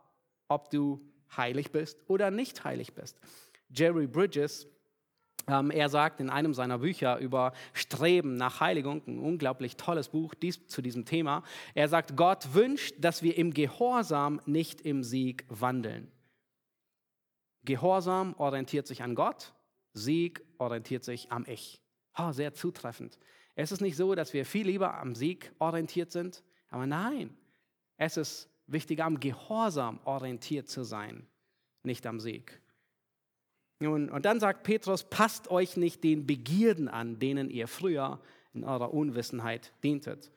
[0.49, 1.01] ob du
[1.37, 3.19] heilig bist oder nicht heilig bist.
[3.71, 4.69] Jerry Bridges,
[5.49, 10.35] ähm, er sagt in einem seiner Bücher über Streben nach Heiligung, ein unglaublich tolles Buch
[10.35, 11.43] dies, zu diesem Thema,
[11.75, 16.13] er sagt, Gott wünscht, dass wir im Gehorsam, nicht im Sieg wandeln.
[17.65, 19.53] Gehorsam orientiert sich an Gott,
[19.93, 21.81] Sieg orientiert sich am Ich.
[22.17, 23.19] Oh, sehr zutreffend.
[23.55, 27.37] Es ist nicht so, dass wir viel lieber am Sieg orientiert sind, aber nein,
[27.97, 31.27] es ist wichtiger, am Gehorsam orientiert zu sein,
[31.83, 32.61] nicht am Sieg.
[33.79, 38.21] Nun, und dann sagt Petrus, passt euch nicht den Begierden an, denen ihr früher
[38.55, 40.31] in eurer Unwissenheit dientet.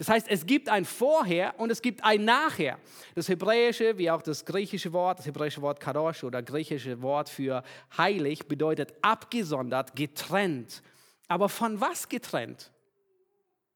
[0.00, 2.78] Das heißt, es gibt ein Vorher und es gibt ein Nachher.
[3.14, 7.62] Das hebräische wie auch das griechische Wort, das hebräische Wort kadosh oder griechische Wort für
[7.98, 10.82] heilig bedeutet abgesondert, getrennt.
[11.28, 12.72] Aber von was getrennt?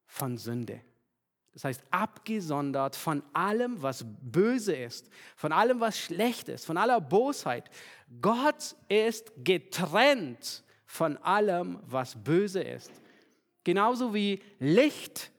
[0.07, 0.81] Von Sünde.
[1.53, 7.03] Das heißt, abgesondert von allem, was böse ist, von allem, was schlecht ist, von aller
[7.03, 7.69] Bosheit.
[8.23, 12.91] Gott ist getrennt von allem, was böse ist.
[13.63, 15.34] Genauso wie Licht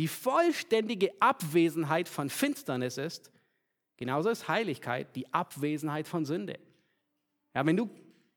[0.00, 3.30] die vollständige Abwesenheit von Finsternis ist,
[3.98, 6.58] genauso ist Heiligkeit die Abwesenheit von Sünde.
[7.54, 7.90] Ja, wenn du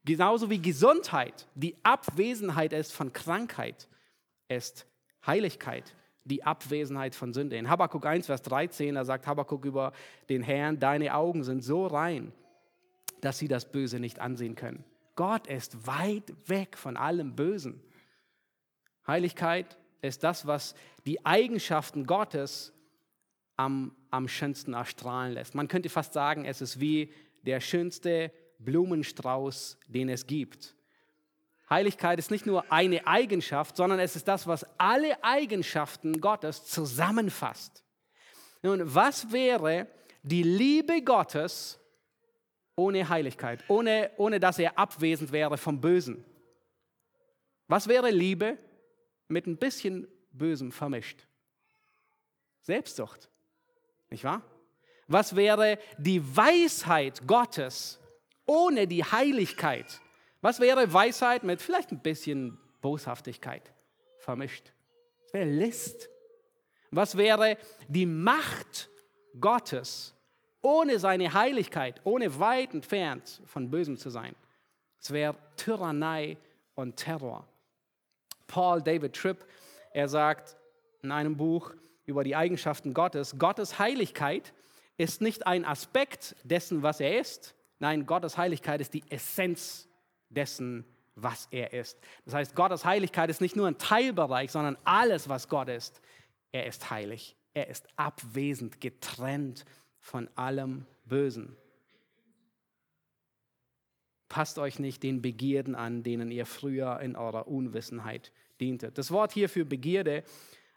[0.04, 3.88] genauso wie Gesundheit die Abwesenheit ist von Krankheit,
[4.49, 4.86] ist
[5.26, 5.95] Heiligkeit
[6.26, 7.56] die Abwesenheit von Sünde.
[7.56, 9.93] In Habakkuk 1, Vers 13, da sagt Habakkuk über
[10.28, 12.34] den Herrn, deine Augen sind so rein,
[13.21, 14.84] dass sie das Böse nicht ansehen können.
[15.15, 17.82] Gott ist weit weg von allem Bösen.
[19.08, 20.76] Heiligkeit ist das, was
[21.06, 22.74] die Eigenschaften Gottes
[23.56, 25.56] am, am schönsten erstrahlen lässt.
[25.56, 30.76] Man könnte fast sagen, es ist wie der schönste Blumenstrauß, den es gibt.
[31.70, 37.84] Heiligkeit ist nicht nur eine Eigenschaft, sondern es ist das, was alle Eigenschaften Gottes zusammenfasst.
[38.62, 39.88] Nun, was wäre
[40.22, 41.80] die Liebe Gottes
[42.76, 46.26] ohne Heiligkeit, ohne, ohne dass er abwesend wäre vom Bösen?
[47.68, 48.58] Was wäre Liebe
[49.34, 51.28] mit ein bisschen Bösem vermischt?
[52.62, 53.30] Selbstsucht,
[54.10, 54.42] nicht wahr?
[55.08, 58.00] Was wäre die Weisheit Gottes
[58.46, 60.02] ohne die Heiligkeit?
[60.42, 63.74] Was wäre Weisheit mit vielleicht ein bisschen Boshaftigkeit
[64.18, 64.72] vermischt?
[65.26, 66.10] Was wäre List?
[66.92, 67.58] Was wäre
[67.88, 68.90] die Macht
[69.40, 70.14] Gottes
[70.62, 74.36] ohne seine Heiligkeit, ohne weit entfernt von Bösem zu sein?
[75.02, 76.38] Es wäre Tyrannei
[76.76, 77.48] und Terror.
[78.48, 79.46] Paul David Tripp,
[79.91, 80.58] er sagt
[81.02, 81.72] in einem Buch
[82.06, 84.54] über die Eigenschaften Gottes, Gottes Heiligkeit
[84.98, 87.56] ist nicht ein Aspekt dessen, was er ist.
[87.80, 89.88] Nein, Gottes Heiligkeit ist die Essenz
[90.30, 90.86] dessen,
[91.16, 92.00] was er ist.
[92.26, 96.02] Das heißt, Gottes Heiligkeit ist nicht nur ein Teilbereich, sondern alles, was Gott ist.
[96.52, 97.36] Er ist heilig.
[97.54, 99.66] Er ist abwesend, getrennt
[100.00, 101.56] von allem Bösen.
[104.34, 108.98] Passt euch nicht den Begierden an, denen ihr früher in eurer Unwissenheit dientet.
[108.98, 110.24] Das Wort hier für Begierde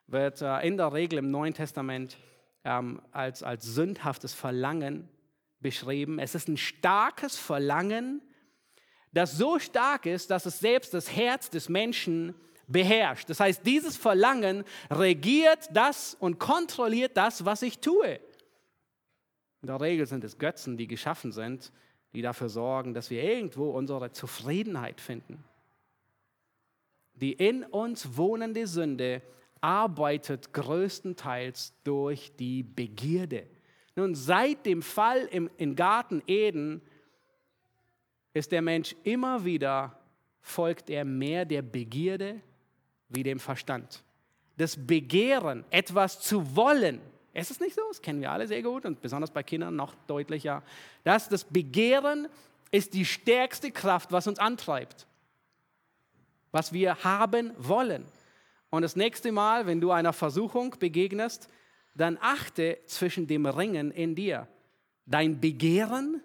[0.08, 2.18] wird äh, in der Regel im Neuen Testament
[2.64, 5.08] ähm, als, als sündhaftes Verlangen
[5.60, 6.18] beschrieben.
[6.18, 8.20] Es ist ein starkes Verlangen,
[9.14, 12.34] das so stark ist, dass es selbst das Herz des Menschen
[12.66, 13.30] beherrscht.
[13.30, 18.20] Das heißt, dieses Verlangen regiert das und kontrolliert das, was ich tue.
[19.62, 21.72] In der Regel sind es Götzen, die geschaffen sind,
[22.12, 25.44] die dafür sorgen, dass wir irgendwo unsere Zufriedenheit finden.
[27.14, 29.22] Die in uns wohnende Sünde
[29.60, 33.46] arbeitet größtenteils durch die Begierde.
[33.96, 36.82] Nun, seit dem Fall im, im Garten Eden
[38.34, 39.98] ist der Mensch immer wieder,
[40.42, 42.40] folgt er mehr der Begierde
[43.08, 44.04] wie dem Verstand.
[44.58, 47.00] Das Begehren, etwas zu wollen,
[47.36, 47.82] ist es nicht so?
[47.88, 50.62] Das kennen wir alle sehr gut und besonders bei Kindern noch deutlicher.
[51.04, 52.28] Dass das Begehren
[52.70, 55.06] ist die stärkste Kraft, was uns antreibt,
[56.50, 58.06] was wir haben wollen.
[58.70, 61.48] Und das nächste Mal, wenn du einer Versuchung begegnest,
[61.94, 64.48] dann achte zwischen dem Ringen in dir.
[65.06, 66.22] Dein Begehren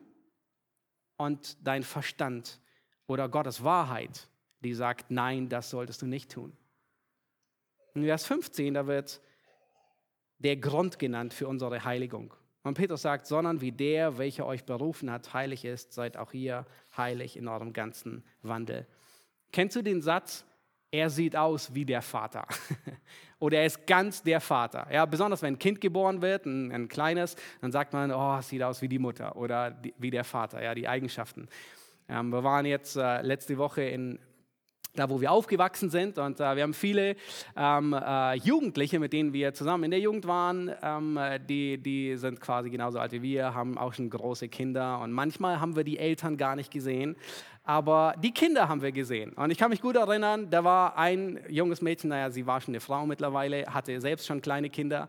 [1.17, 2.59] und dein Verstand
[3.07, 4.27] oder Gottes Wahrheit,
[4.61, 6.55] die sagt, nein, das solltest du nicht tun.
[7.93, 9.21] In Vers 15, da wird
[10.43, 12.33] der Grund genannt für unsere Heiligung.
[12.63, 16.65] Und Petrus sagt, sondern wie der, welcher euch berufen hat, heilig ist, seid auch ihr
[16.95, 18.85] heilig in eurem ganzen Wandel.
[19.51, 20.45] Kennst du den Satz,
[20.91, 22.45] er sieht aus wie der Vater.
[23.39, 24.87] Oder er ist ganz der Vater.
[24.91, 28.49] Ja, besonders wenn ein Kind geboren wird, ein, ein kleines, dann sagt man, oh, es
[28.49, 31.47] sieht aus wie die Mutter oder die, wie der Vater, ja, die Eigenschaften.
[32.07, 34.19] Ähm, wir waren jetzt äh, letzte Woche in
[34.95, 36.17] da wo wir aufgewachsen sind.
[36.17, 37.15] Und äh, wir haben viele
[37.55, 42.41] ähm, äh, Jugendliche, mit denen wir zusammen in der Jugend waren, ähm, die, die sind
[42.41, 44.99] quasi genauso alt wie wir, haben auch schon große Kinder.
[44.99, 47.15] Und manchmal haben wir die Eltern gar nicht gesehen,
[47.63, 49.33] aber die Kinder haben wir gesehen.
[49.33, 52.73] Und ich kann mich gut erinnern, da war ein junges Mädchen, naja, sie war schon
[52.73, 55.07] eine Frau mittlerweile, hatte selbst schon kleine Kinder,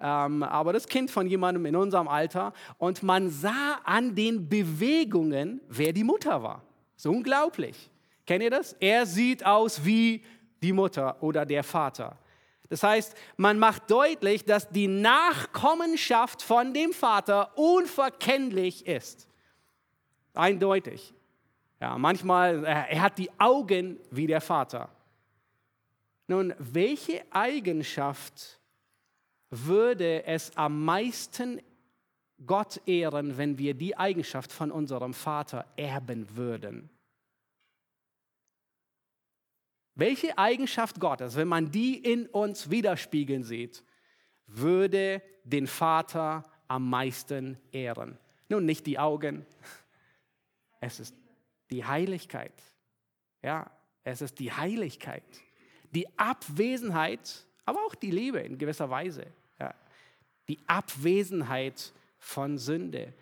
[0.00, 2.52] ähm, aber das Kind von jemandem in unserem Alter.
[2.78, 6.62] Und man sah an den Bewegungen, wer die Mutter war.
[6.96, 7.90] So unglaublich.
[8.26, 8.72] Kennt ihr das?
[8.74, 10.24] Er sieht aus wie
[10.62, 12.18] die Mutter oder der Vater.
[12.68, 19.28] Das heißt, man macht deutlich, dass die Nachkommenschaft von dem Vater unverkennlich ist.
[20.32, 21.12] Eindeutig.
[21.80, 24.88] Ja, manchmal, er hat die Augen wie der Vater.
[26.26, 28.58] Nun, welche Eigenschaft
[29.50, 31.60] würde es am meisten
[32.46, 36.88] Gott ehren, wenn wir die Eigenschaft von unserem Vater erben würden?
[39.94, 43.84] Welche Eigenschaft Gottes, wenn man die in uns widerspiegeln sieht,
[44.46, 48.18] würde den Vater am meisten ehren?
[48.48, 49.46] Nun, nicht die Augen,
[50.80, 51.14] es ist
[51.70, 52.52] die Heiligkeit.
[53.42, 53.70] Ja,
[54.02, 55.22] es ist die Heiligkeit,
[55.90, 59.26] die Abwesenheit, aber auch die Liebe in gewisser Weise.
[59.58, 59.74] Ja.
[60.48, 63.14] Die Abwesenheit von Sünde.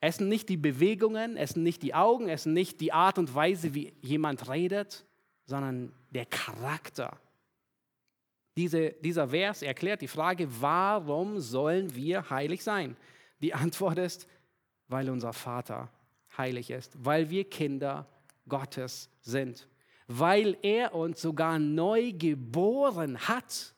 [0.00, 3.18] Es sind nicht die Bewegungen, es sind nicht die Augen, es sind nicht die Art
[3.18, 5.04] und Weise, wie jemand redet,
[5.52, 7.14] sondern der Charakter.
[8.56, 12.96] Diese, dieser Vers erklärt die Frage, warum sollen wir heilig sein?
[13.42, 14.26] Die Antwort ist,
[14.88, 15.90] weil unser Vater
[16.38, 18.06] heilig ist, weil wir Kinder
[18.48, 19.68] Gottes sind,
[20.08, 23.74] weil er uns sogar neu geboren hat,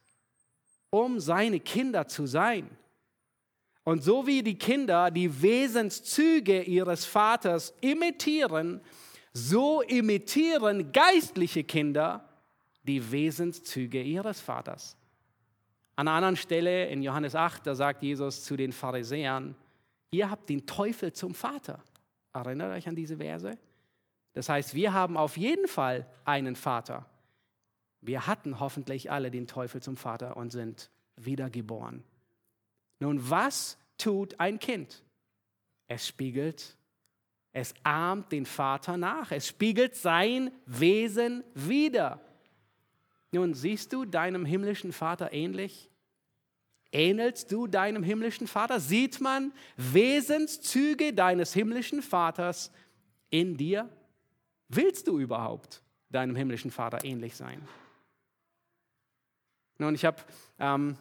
[0.90, 2.70] um seine Kinder zu sein.
[3.82, 8.80] Und so wie die Kinder die Wesenszüge ihres Vaters imitieren,
[9.34, 12.28] so imitieren geistliche Kinder
[12.84, 14.96] die Wesenszüge ihres Vaters.
[15.96, 19.54] An einer anderen Stelle in Johannes 8, da sagt Jesus zu den Pharisäern,
[20.10, 21.82] ihr habt den Teufel zum Vater.
[22.32, 23.58] Erinnert euch an diese Verse?
[24.32, 27.06] Das heißt, wir haben auf jeden Fall einen Vater.
[28.00, 32.02] Wir hatten hoffentlich alle den Teufel zum Vater und sind wiedergeboren.
[32.98, 35.02] Nun, was tut ein Kind?
[35.86, 36.76] Es spiegelt,
[37.54, 42.20] es ahmt den Vater nach, es spiegelt sein Wesen wider.
[43.30, 45.88] Nun, siehst du deinem himmlischen Vater ähnlich?
[46.90, 48.80] Ähnelst du deinem himmlischen Vater?
[48.80, 52.72] Sieht man Wesenszüge deines himmlischen Vaters
[53.30, 53.88] in dir?
[54.68, 55.80] Willst du überhaupt
[56.10, 57.60] deinem himmlischen Vater ähnlich sein?
[59.78, 60.22] Nun, ich habe
[60.58, 60.96] ähm,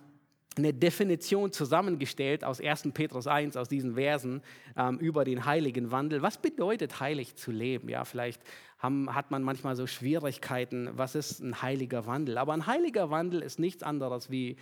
[0.57, 2.89] eine Definition zusammengestellt aus 1.
[2.93, 4.41] Petrus 1, aus diesen Versen
[4.77, 6.21] ähm, über den heiligen Wandel.
[6.21, 7.89] Was bedeutet heilig zu leben?
[7.89, 8.41] Ja, vielleicht
[8.77, 12.37] haben, hat man manchmal so Schwierigkeiten, was ist ein heiliger Wandel?
[12.37, 14.57] Aber ein heiliger Wandel ist nichts anderes wie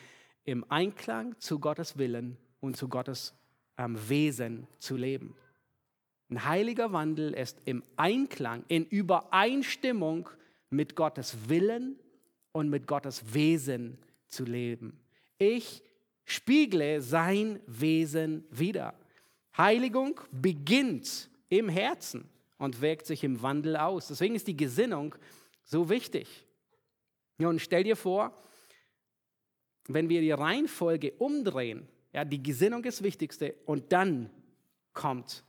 [0.45, 3.33] im Einklang zu Gottes Willen und zu Gottes
[3.77, 5.35] ähm, Wesen zu leben.
[6.29, 10.29] Ein heiliger Wandel ist im Einklang, in Übereinstimmung
[10.69, 11.99] mit Gottes Willen
[12.53, 13.97] und mit Gottes Wesen
[14.29, 15.00] zu leben.
[15.41, 15.81] Ich
[16.23, 18.93] spiegle sein Wesen wieder.
[19.57, 22.29] Heiligung beginnt im Herzen
[22.59, 24.09] und wirkt sich im Wandel aus.
[24.09, 25.15] Deswegen ist die Gesinnung
[25.63, 26.45] so wichtig.
[27.39, 28.39] Und stell dir vor,
[29.87, 34.29] wenn wir die Reihenfolge umdrehen, ja, die Gesinnung ist das Wichtigste und dann
[34.93, 35.43] kommt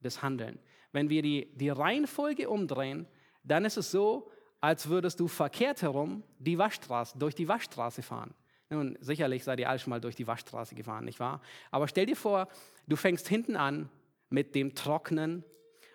[0.00, 0.58] das Handeln.
[0.90, 3.06] Wenn wir die, die Reihenfolge umdrehen,
[3.44, 4.28] dann ist es so,
[4.60, 8.34] als würdest du verkehrt herum die Waschstraße, durch die Waschstraße fahren.
[8.68, 11.40] Nun, sicherlich seid ihr alle schon mal durch die Waschstraße gefahren, nicht wahr?
[11.70, 12.48] Aber stell dir vor,
[12.88, 13.88] du fängst hinten an
[14.28, 15.44] mit dem Trocknen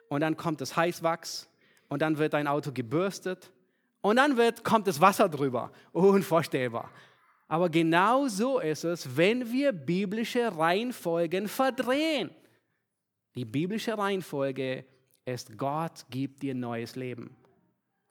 [0.07, 1.49] und dann kommt das Heißwachs
[1.89, 3.51] und dann wird dein Auto gebürstet
[3.99, 5.71] und dann wird, kommt das Wasser drüber.
[5.91, 6.89] Unvorstellbar.
[7.49, 12.31] Aber genau so ist es, wenn wir biblische Reihenfolgen verdrehen.
[13.35, 14.85] Die biblische Reihenfolge
[15.25, 17.35] ist, Gott gibt dir neues Leben.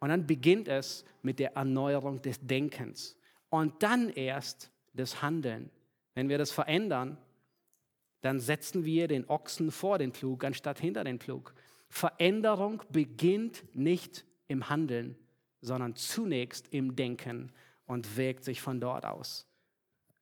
[0.00, 3.16] Und dann beginnt es mit der Erneuerung des Denkens
[3.50, 5.70] und dann erst das Handeln.
[6.14, 7.18] Wenn wir das verändern,
[8.22, 11.54] dann setzen wir den Ochsen vor den Pflug anstatt hinter den Pflug.
[11.88, 15.16] Veränderung beginnt nicht im Handeln,
[15.60, 17.52] sondern zunächst im Denken
[17.86, 19.46] und wirkt sich von dort aus.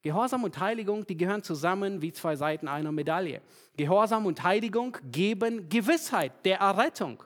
[0.02, 3.42] Gehorsam und Heiligung, die gehören zusammen wie zwei Seiten einer Medaille.
[3.76, 7.22] Gehorsam und Heiligung geben Gewissheit der Errettung.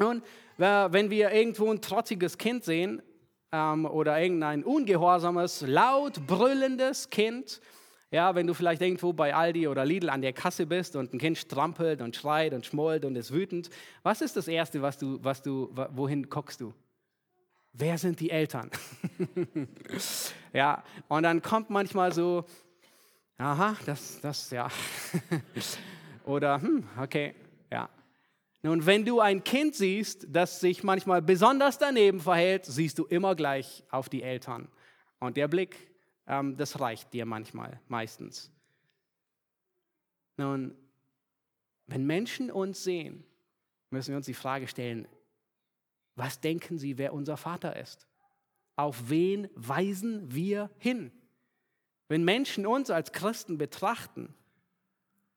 [0.00, 0.24] Und
[0.56, 3.02] wenn wir irgendwo ein trotziges Kind sehen,
[3.56, 7.60] ähm, oder irgendein ungehorsames, laut brüllendes Kind.
[8.10, 11.18] Ja, wenn du vielleicht irgendwo bei Aldi oder Lidl an der Kasse bist und ein
[11.18, 13.68] Kind strampelt und schreit und schmollt und ist wütend,
[14.02, 16.72] was ist das Erste, was du, was du, wohin guckst du?
[17.72, 18.70] Wer sind die Eltern?
[20.52, 22.44] ja, und dann kommt manchmal so,
[23.38, 24.68] aha, das, das, ja.
[26.24, 27.34] Oder, hm, okay,
[27.70, 27.88] ja.
[28.62, 33.34] Nun, wenn du ein Kind siehst, das sich manchmal besonders daneben verhält, siehst du immer
[33.34, 34.68] gleich auf die Eltern.
[35.20, 35.90] Und der Blick,
[36.26, 38.50] ähm, das reicht dir manchmal, meistens.
[40.36, 40.74] Nun,
[41.86, 43.24] wenn Menschen uns sehen,
[43.90, 45.06] müssen wir uns die Frage stellen,
[46.16, 48.06] was denken sie, wer unser Vater ist?
[48.74, 51.12] Auf wen weisen wir hin?
[52.08, 54.34] Wenn Menschen uns als Christen betrachten,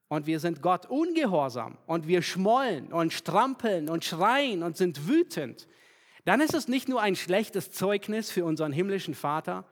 [0.10, 5.68] und wir sind Gott ungehorsam und wir schmollen und strampeln und schreien und sind wütend,
[6.26, 9.66] dann ist es nicht nur ein schlechtes Zeugnis für unseren himmlischen Vater,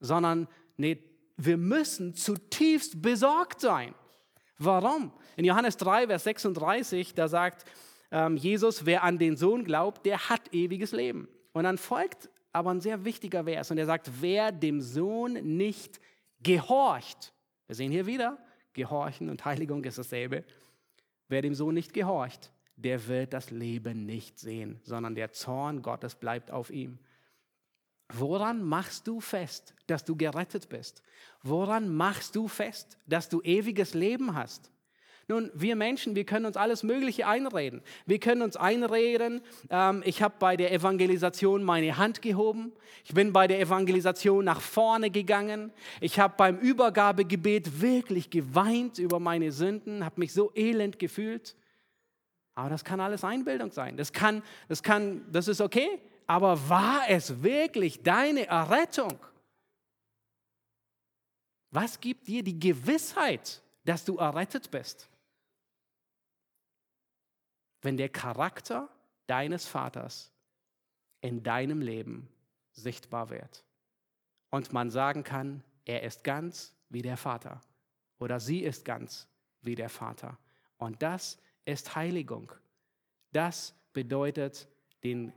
[0.00, 1.02] sondern nee,
[1.36, 3.94] wir müssen zutiefst besorgt sein.
[4.58, 5.12] Warum?
[5.36, 7.66] In Johannes 3, Vers 36, da sagt
[8.10, 11.28] ähm, Jesus, wer an den Sohn glaubt, der hat ewiges Leben.
[11.52, 16.00] Und dann folgt aber ein sehr wichtiger Vers und er sagt, wer dem Sohn nicht
[16.40, 17.34] gehorcht,
[17.66, 18.38] wir sehen hier wieder,
[18.76, 20.44] Gehorchen und Heiligung ist dasselbe.
[21.28, 26.14] Wer dem Sohn nicht gehorcht, der wird das Leben nicht sehen, sondern der Zorn Gottes
[26.14, 26.98] bleibt auf ihm.
[28.12, 31.02] Woran machst du fest, dass du gerettet bist?
[31.42, 34.70] Woran machst du fest, dass du ewiges Leben hast?
[35.28, 37.82] Nun, wir Menschen, wir können uns alles Mögliche einreden.
[38.06, 42.72] Wir können uns einreden, ähm, ich habe bei der Evangelisation meine Hand gehoben,
[43.04, 49.18] ich bin bei der Evangelisation nach vorne gegangen, ich habe beim Übergabegebet wirklich geweint über
[49.18, 51.56] meine Sünden, habe mich so elend gefühlt.
[52.54, 53.96] Aber das kann alles Einbildung sein.
[53.96, 56.00] Das kann, das kann, das ist okay.
[56.28, 59.18] Aber war es wirklich deine Errettung?
[61.70, 65.08] Was gibt dir die Gewissheit, dass du errettet bist?
[67.86, 68.88] Wenn der Charakter
[69.28, 70.32] deines Vaters
[71.20, 72.28] in deinem Leben
[72.72, 73.64] sichtbar wird.
[74.50, 77.60] Und man sagen kann, er ist ganz wie der Vater
[78.18, 79.28] oder sie ist ganz
[79.62, 80.36] wie der Vater.
[80.78, 82.50] Und das ist Heiligung.
[83.30, 84.66] Das bedeutet,
[85.04, 85.32] den,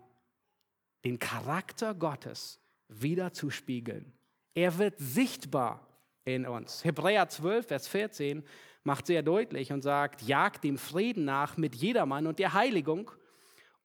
[1.06, 4.12] den Charakter Gottes wieder zu spiegeln.
[4.56, 5.88] Er wird sichtbar
[6.26, 6.84] in uns.
[6.84, 8.44] Hebräer 12, Vers 14
[8.84, 13.12] macht sehr deutlich und sagt, jagt dem Frieden nach mit jedermann und der Heiligung,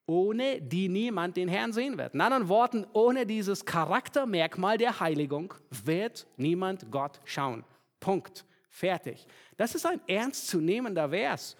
[0.05, 2.13] ohne die niemand den Herrn sehen wird.
[2.13, 7.63] In anderen Worten, ohne dieses Charaktermerkmal der Heiligung wird niemand Gott schauen.
[7.99, 8.45] Punkt.
[8.69, 9.25] Fertig.
[9.55, 11.55] Das ist ein ernstzunehmender Vers.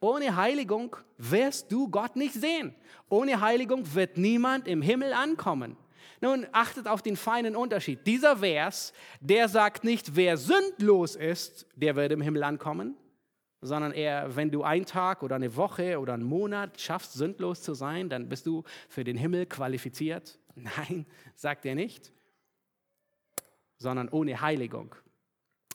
[0.00, 2.74] Ohne Heiligung wirst du Gott nicht sehen.
[3.10, 5.76] Ohne Heiligung wird niemand im Himmel ankommen.
[6.20, 8.06] Nun achtet auf den feinen Unterschied.
[8.06, 12.96] Dieser Vers, der sagt nicht, wer sündlos ist, der wird im Himmel ankommen,
[13.60, 17.74] sondern eher, wenn du einen Tag oder eine Woche oder einen Monat schaffst, sündlos zu
[17.74, 20.38] sein, dann bist du für den Himmel qualifiziert.
[20.54, 22.12] Nein, sagt er nicht,
[23.78, 24.94] sondern ohne Heiligung.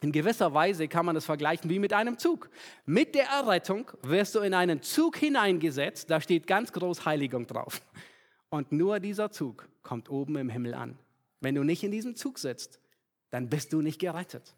[0.02, 2.50] In gewisser Weise kann man das vergleichen wie mit einem Zug.
[2.86, 7.82] Mit der Errettung wirst du in einen Zug hineingesetzt, da steht ganz groß Heiligung drauf.
[8.50, 10.98] Und nur dieser Zug kommt oben im Himmel an.
[11.40, 12.80] Wenn du nicht in diesem Zug sitzt,
[13.30, 14.56] dann bist du nicht gerettet.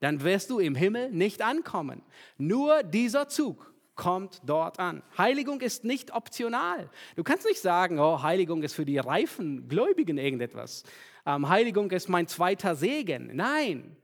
[0.00, 2.02] Dann wirst du im Himmel nicht ankommen.
[2.38, 5.02] Nur dieser Zug kommt dort an.
[5.16, 6.90] Heiligung ist nicht optional.
[7.16, 10.84] Du kannst nicht sagen, oh, Heiligung ist für die reifen Gläubigen irgendetwas.
[11.26, 13.34] Ähm, Heiligung ist mein zweiter Segen.
[13.34, 13.96] Nein,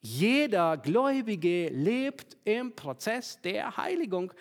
[0.00, 4.32] jeder Gläubige lebt im Prozess der Heiligung,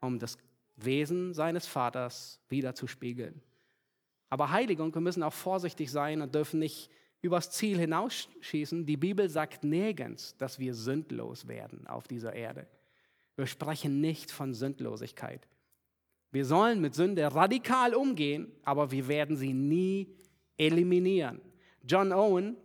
[0.00, 0.38] um das
[0.76, 3.40] Wesen seines Vaters wieder zu spiegeln.
[4.28, 6.90] Aber Heiligung, wir müssen auch vorsichtig sein und dürfen nicht
[7.22, 8.86] übers Ziel hinausschießen.
[8.86, 12.66] Die Bibel sagt nirgends, dass wir sündlos werden auf dieser Erde.
[13.36, 15.46] Wir sprechen nicht von Sündlosigkeit.
[16.32, 20.08] Wir sollen mit Sünde radikal umgehen, aber wir werden sie nie
[20.58, 21.40] eliminieren.
[21.82, 22.56] John Owen,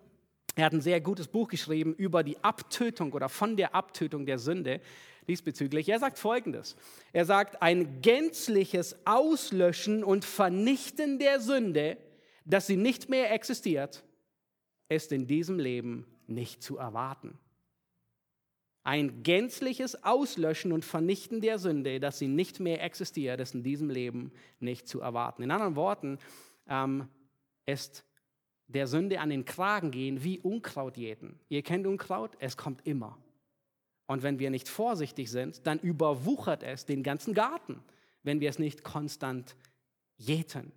[0.56, 4.40] er hat ein sehr gutes Buch geschrieben über die Abtötung oder von der Abtötung der
[4.40, 4.82] Sünde
[5.32, 5.90] diesbezüglich.
[5.90, 6.76] Er sagt Folgendes.
[7.14, 11.98] Er sagt, ein gänzliches Auslöschen und Vernichten der Sünde,
[12.46, 14.04] dass sie nicht mehr existiert,
[14.90, 17.40] ist in diesem Leben nicht zu erwarten.
[18.84, 23.90] Ein gänzliches Auslöschen und Vernichten der Sünde, dass sie nicht mehr existiert, ist in diesem
[23.90, 25.44] Leben nicht zu erwarten.
[25.44, 26.18] In anderen Worten,
[26.68, 27.08] ähm,
[27.66, 28.04] ist
[28.68, 31.40] der Sünde an den Kragen gehen wie Unkraut jäten.
[31.50, 33.18] Ihr kennt Unkraut, es kommt immer.
[34.12, 37.82] Und wenn wir nicht vorsichtig sind, dann überwuchert es den ganzen Garten,
[38.24, 39.56] wenn wir es nicht konstant
[40.18, 40.74] jäten.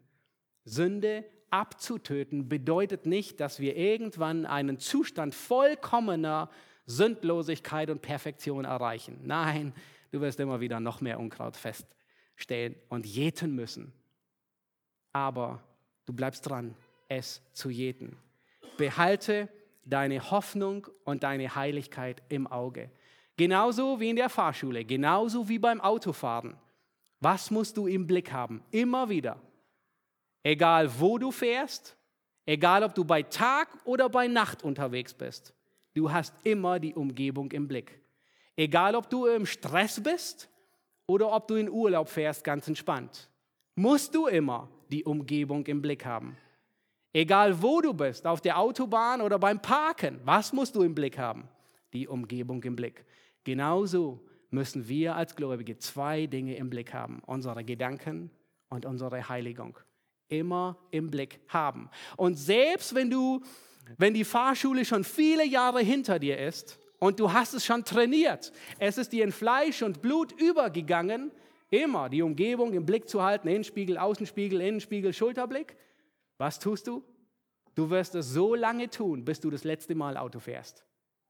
[0.65, 6.49] Sünde abzutöten bedeutet nicht, dass wir irgendwann einen Zustand vollkommener
[6.87, 9.19] Sündlosigkeit und Perfektion erreichen.
[9.25, 9.75] Nein,
[10.13, 13.93] du wirst immer wieder noch mehr Unkraut feststellen und jäten müssen.
[15.13, 15.61] Aber
[16.07, 16.77] du bleibst dran,
[17.09, 18.17] es zu jäten.
[18.79, 19.49] Behalte
[19.85, 22.93] deine Hoffnung und deine Heiligkeit im Auge.
[23.37, 26.57] Genauso wie in der Fahrschule, genauso wie beim Autofahren.
[27.21, 28.63] Was musst du im Blick haben?
[28.71, 29.41] Immer wieder.
[30.43, 31.97] Egal wo du fährst,
[32.45, 35.55] egal ob du bei Tag oder bei Nacht unterwegs bist,
[35.95, 37.99] du hast immer die Umgebung im Blick.
[38.57, 40.49] Egal ob du im Stress bist
[41.07, 43.29] oder ob du in Urlaub fährst, ganz entspannt,
[43.75, 46.37] musst du immer die Umgebung im Blick haben.
[47.13, 51.19] Egal wo du bist, auf der Autobahn oder beim Parken, was musst du im Blick
[51.19, 51.49] haben?
[51.93, 53.05] Die Umgebung im Blick.
[53.45, 57.23] Genauso müssen wir als Gläubige zwei Dinge im Blick haben.
[57.27, 58.31] Unsere Gedanken
[58.71, 59.79] und unsere Heiligung.
[60.29, 61.91] Immer im Blick haben.
[62.17, 63.43] Und selbst wenn du,
[63.99, 68.53] wenn die Fahrschule schon viele Jahre hinter dir ist und du hast es schon trainiert,
[68.79, 71.31] es ist dir in Fleisch und Blut übergegangen,
[71.71, 75.77] immer die Umgebung im Blick zu halten, Innenspiegel, Außenspiegel, Innenspiegel, Schulterblick,
[76.39, 77.05] was tust du?
[77.75, 80.85] Du wirst es so lange tun, bis du das letzte Mal Auto fährst.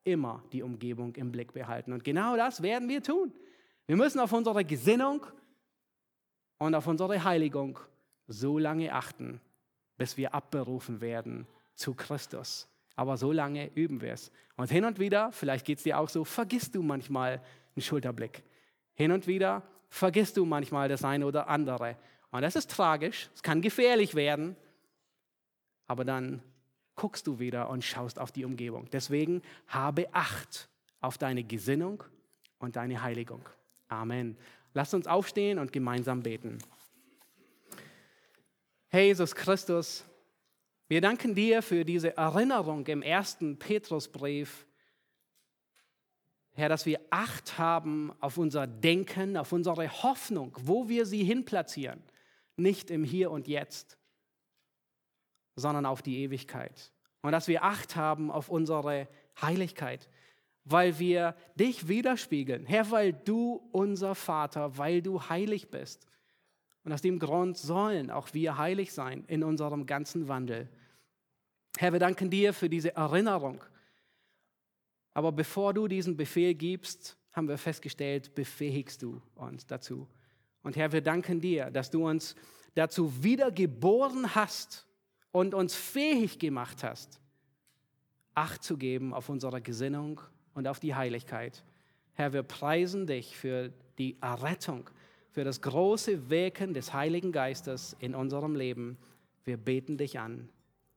[0.05, 1.93] Immer die Umgebung im Blick behalten.
[1.93, 3.33] Und genau das werden wir tun.
[3.87, 5.27] Wir müssen auf unsere Gesinnung
[6.59, 7.79] und auf unsere Heiligung
[8.27, 9.41] so lange achten,
[9.97, 12.69] bis wir abberufen werden zu Christus.
[12.97, 14.31] Aber so lange üben wir es.
[14.57, 17.43] Und hin und wieder, vielleicht geht es dir auch so, vergisst du manchmal
[17.75, 18.45] einen Schulterblick.
[18.95, 21.97] Hin und wieder vergisst du manchmal das eine oder andere.
[22.31, 24.57] Und das ist tragisch, es kann gefährlich werden,
[25.87, 26.43] aber dann
[26.97, 28.89] guckst du wieder und schaust auf die Umgebung.
[28.93, 30.69] Deswegen habe Acht
[31.01, 32.03] auf deine Gesinnung
[32.59, 33.49] und deine Heiligung.
[33.89, 34.37] Amen.
[34.73, 36.59] Lass uns aufstehen und gemeinsam beten.
[38.89, 40.05] Herr Jesus Christus,
[40.89, 44.67] wir danken dir für diese Erinnerung im ersten Petrusbrief,
[46.53, 52.01] Herr, dass wir Acht haben auf unser Denken, auf unsere Hoffnung, wo wir sie hinplatzieren,
[52.57, 53.99] nicht im Hier und Jetzt,
[55.57, 56.93] sondern auf die Ewigkeit.
[57.23, 59.09] Und dass wir Acht haben auf unsere
[59.41, 60.09] Heiligkeit.
[60.65, 62.65] weil wir dich widerspiegeln.
[62.65, 66.07] Herr, weil du unser Vater, weil du heilig bist.
[66.85, 70.69] Und aus dem Grund sollen auch wir heilig sein in unserem ganzen Wandel.
[71.77, 73.63] Herr, wir danken dir für diese Erinnerung.
[75.13, 80.09] Aber bevor du diesen Befehl gibst, haben wir festgestellt, befähigst du uns dazu.
[80.63, 82.35] Und Herr, wir danken dir, dass du uns
[82.75, 84.87] dazu wiedergeboren hast
[85.35, 87.19] und uns fähig gemacht hast,
[88.37, 90.21] Acht zu geben auf unsere Gesinnung
[90.55, 91.65] und auf die Heiligkeit.
[92.13, 94.91] Herr, wir preisen dich für die Errettung,
[95.31, 98.97] für das große Wirken des Heiligen Geistes in unserem Leben.
[99.45, 100.49] Wir beten dich an.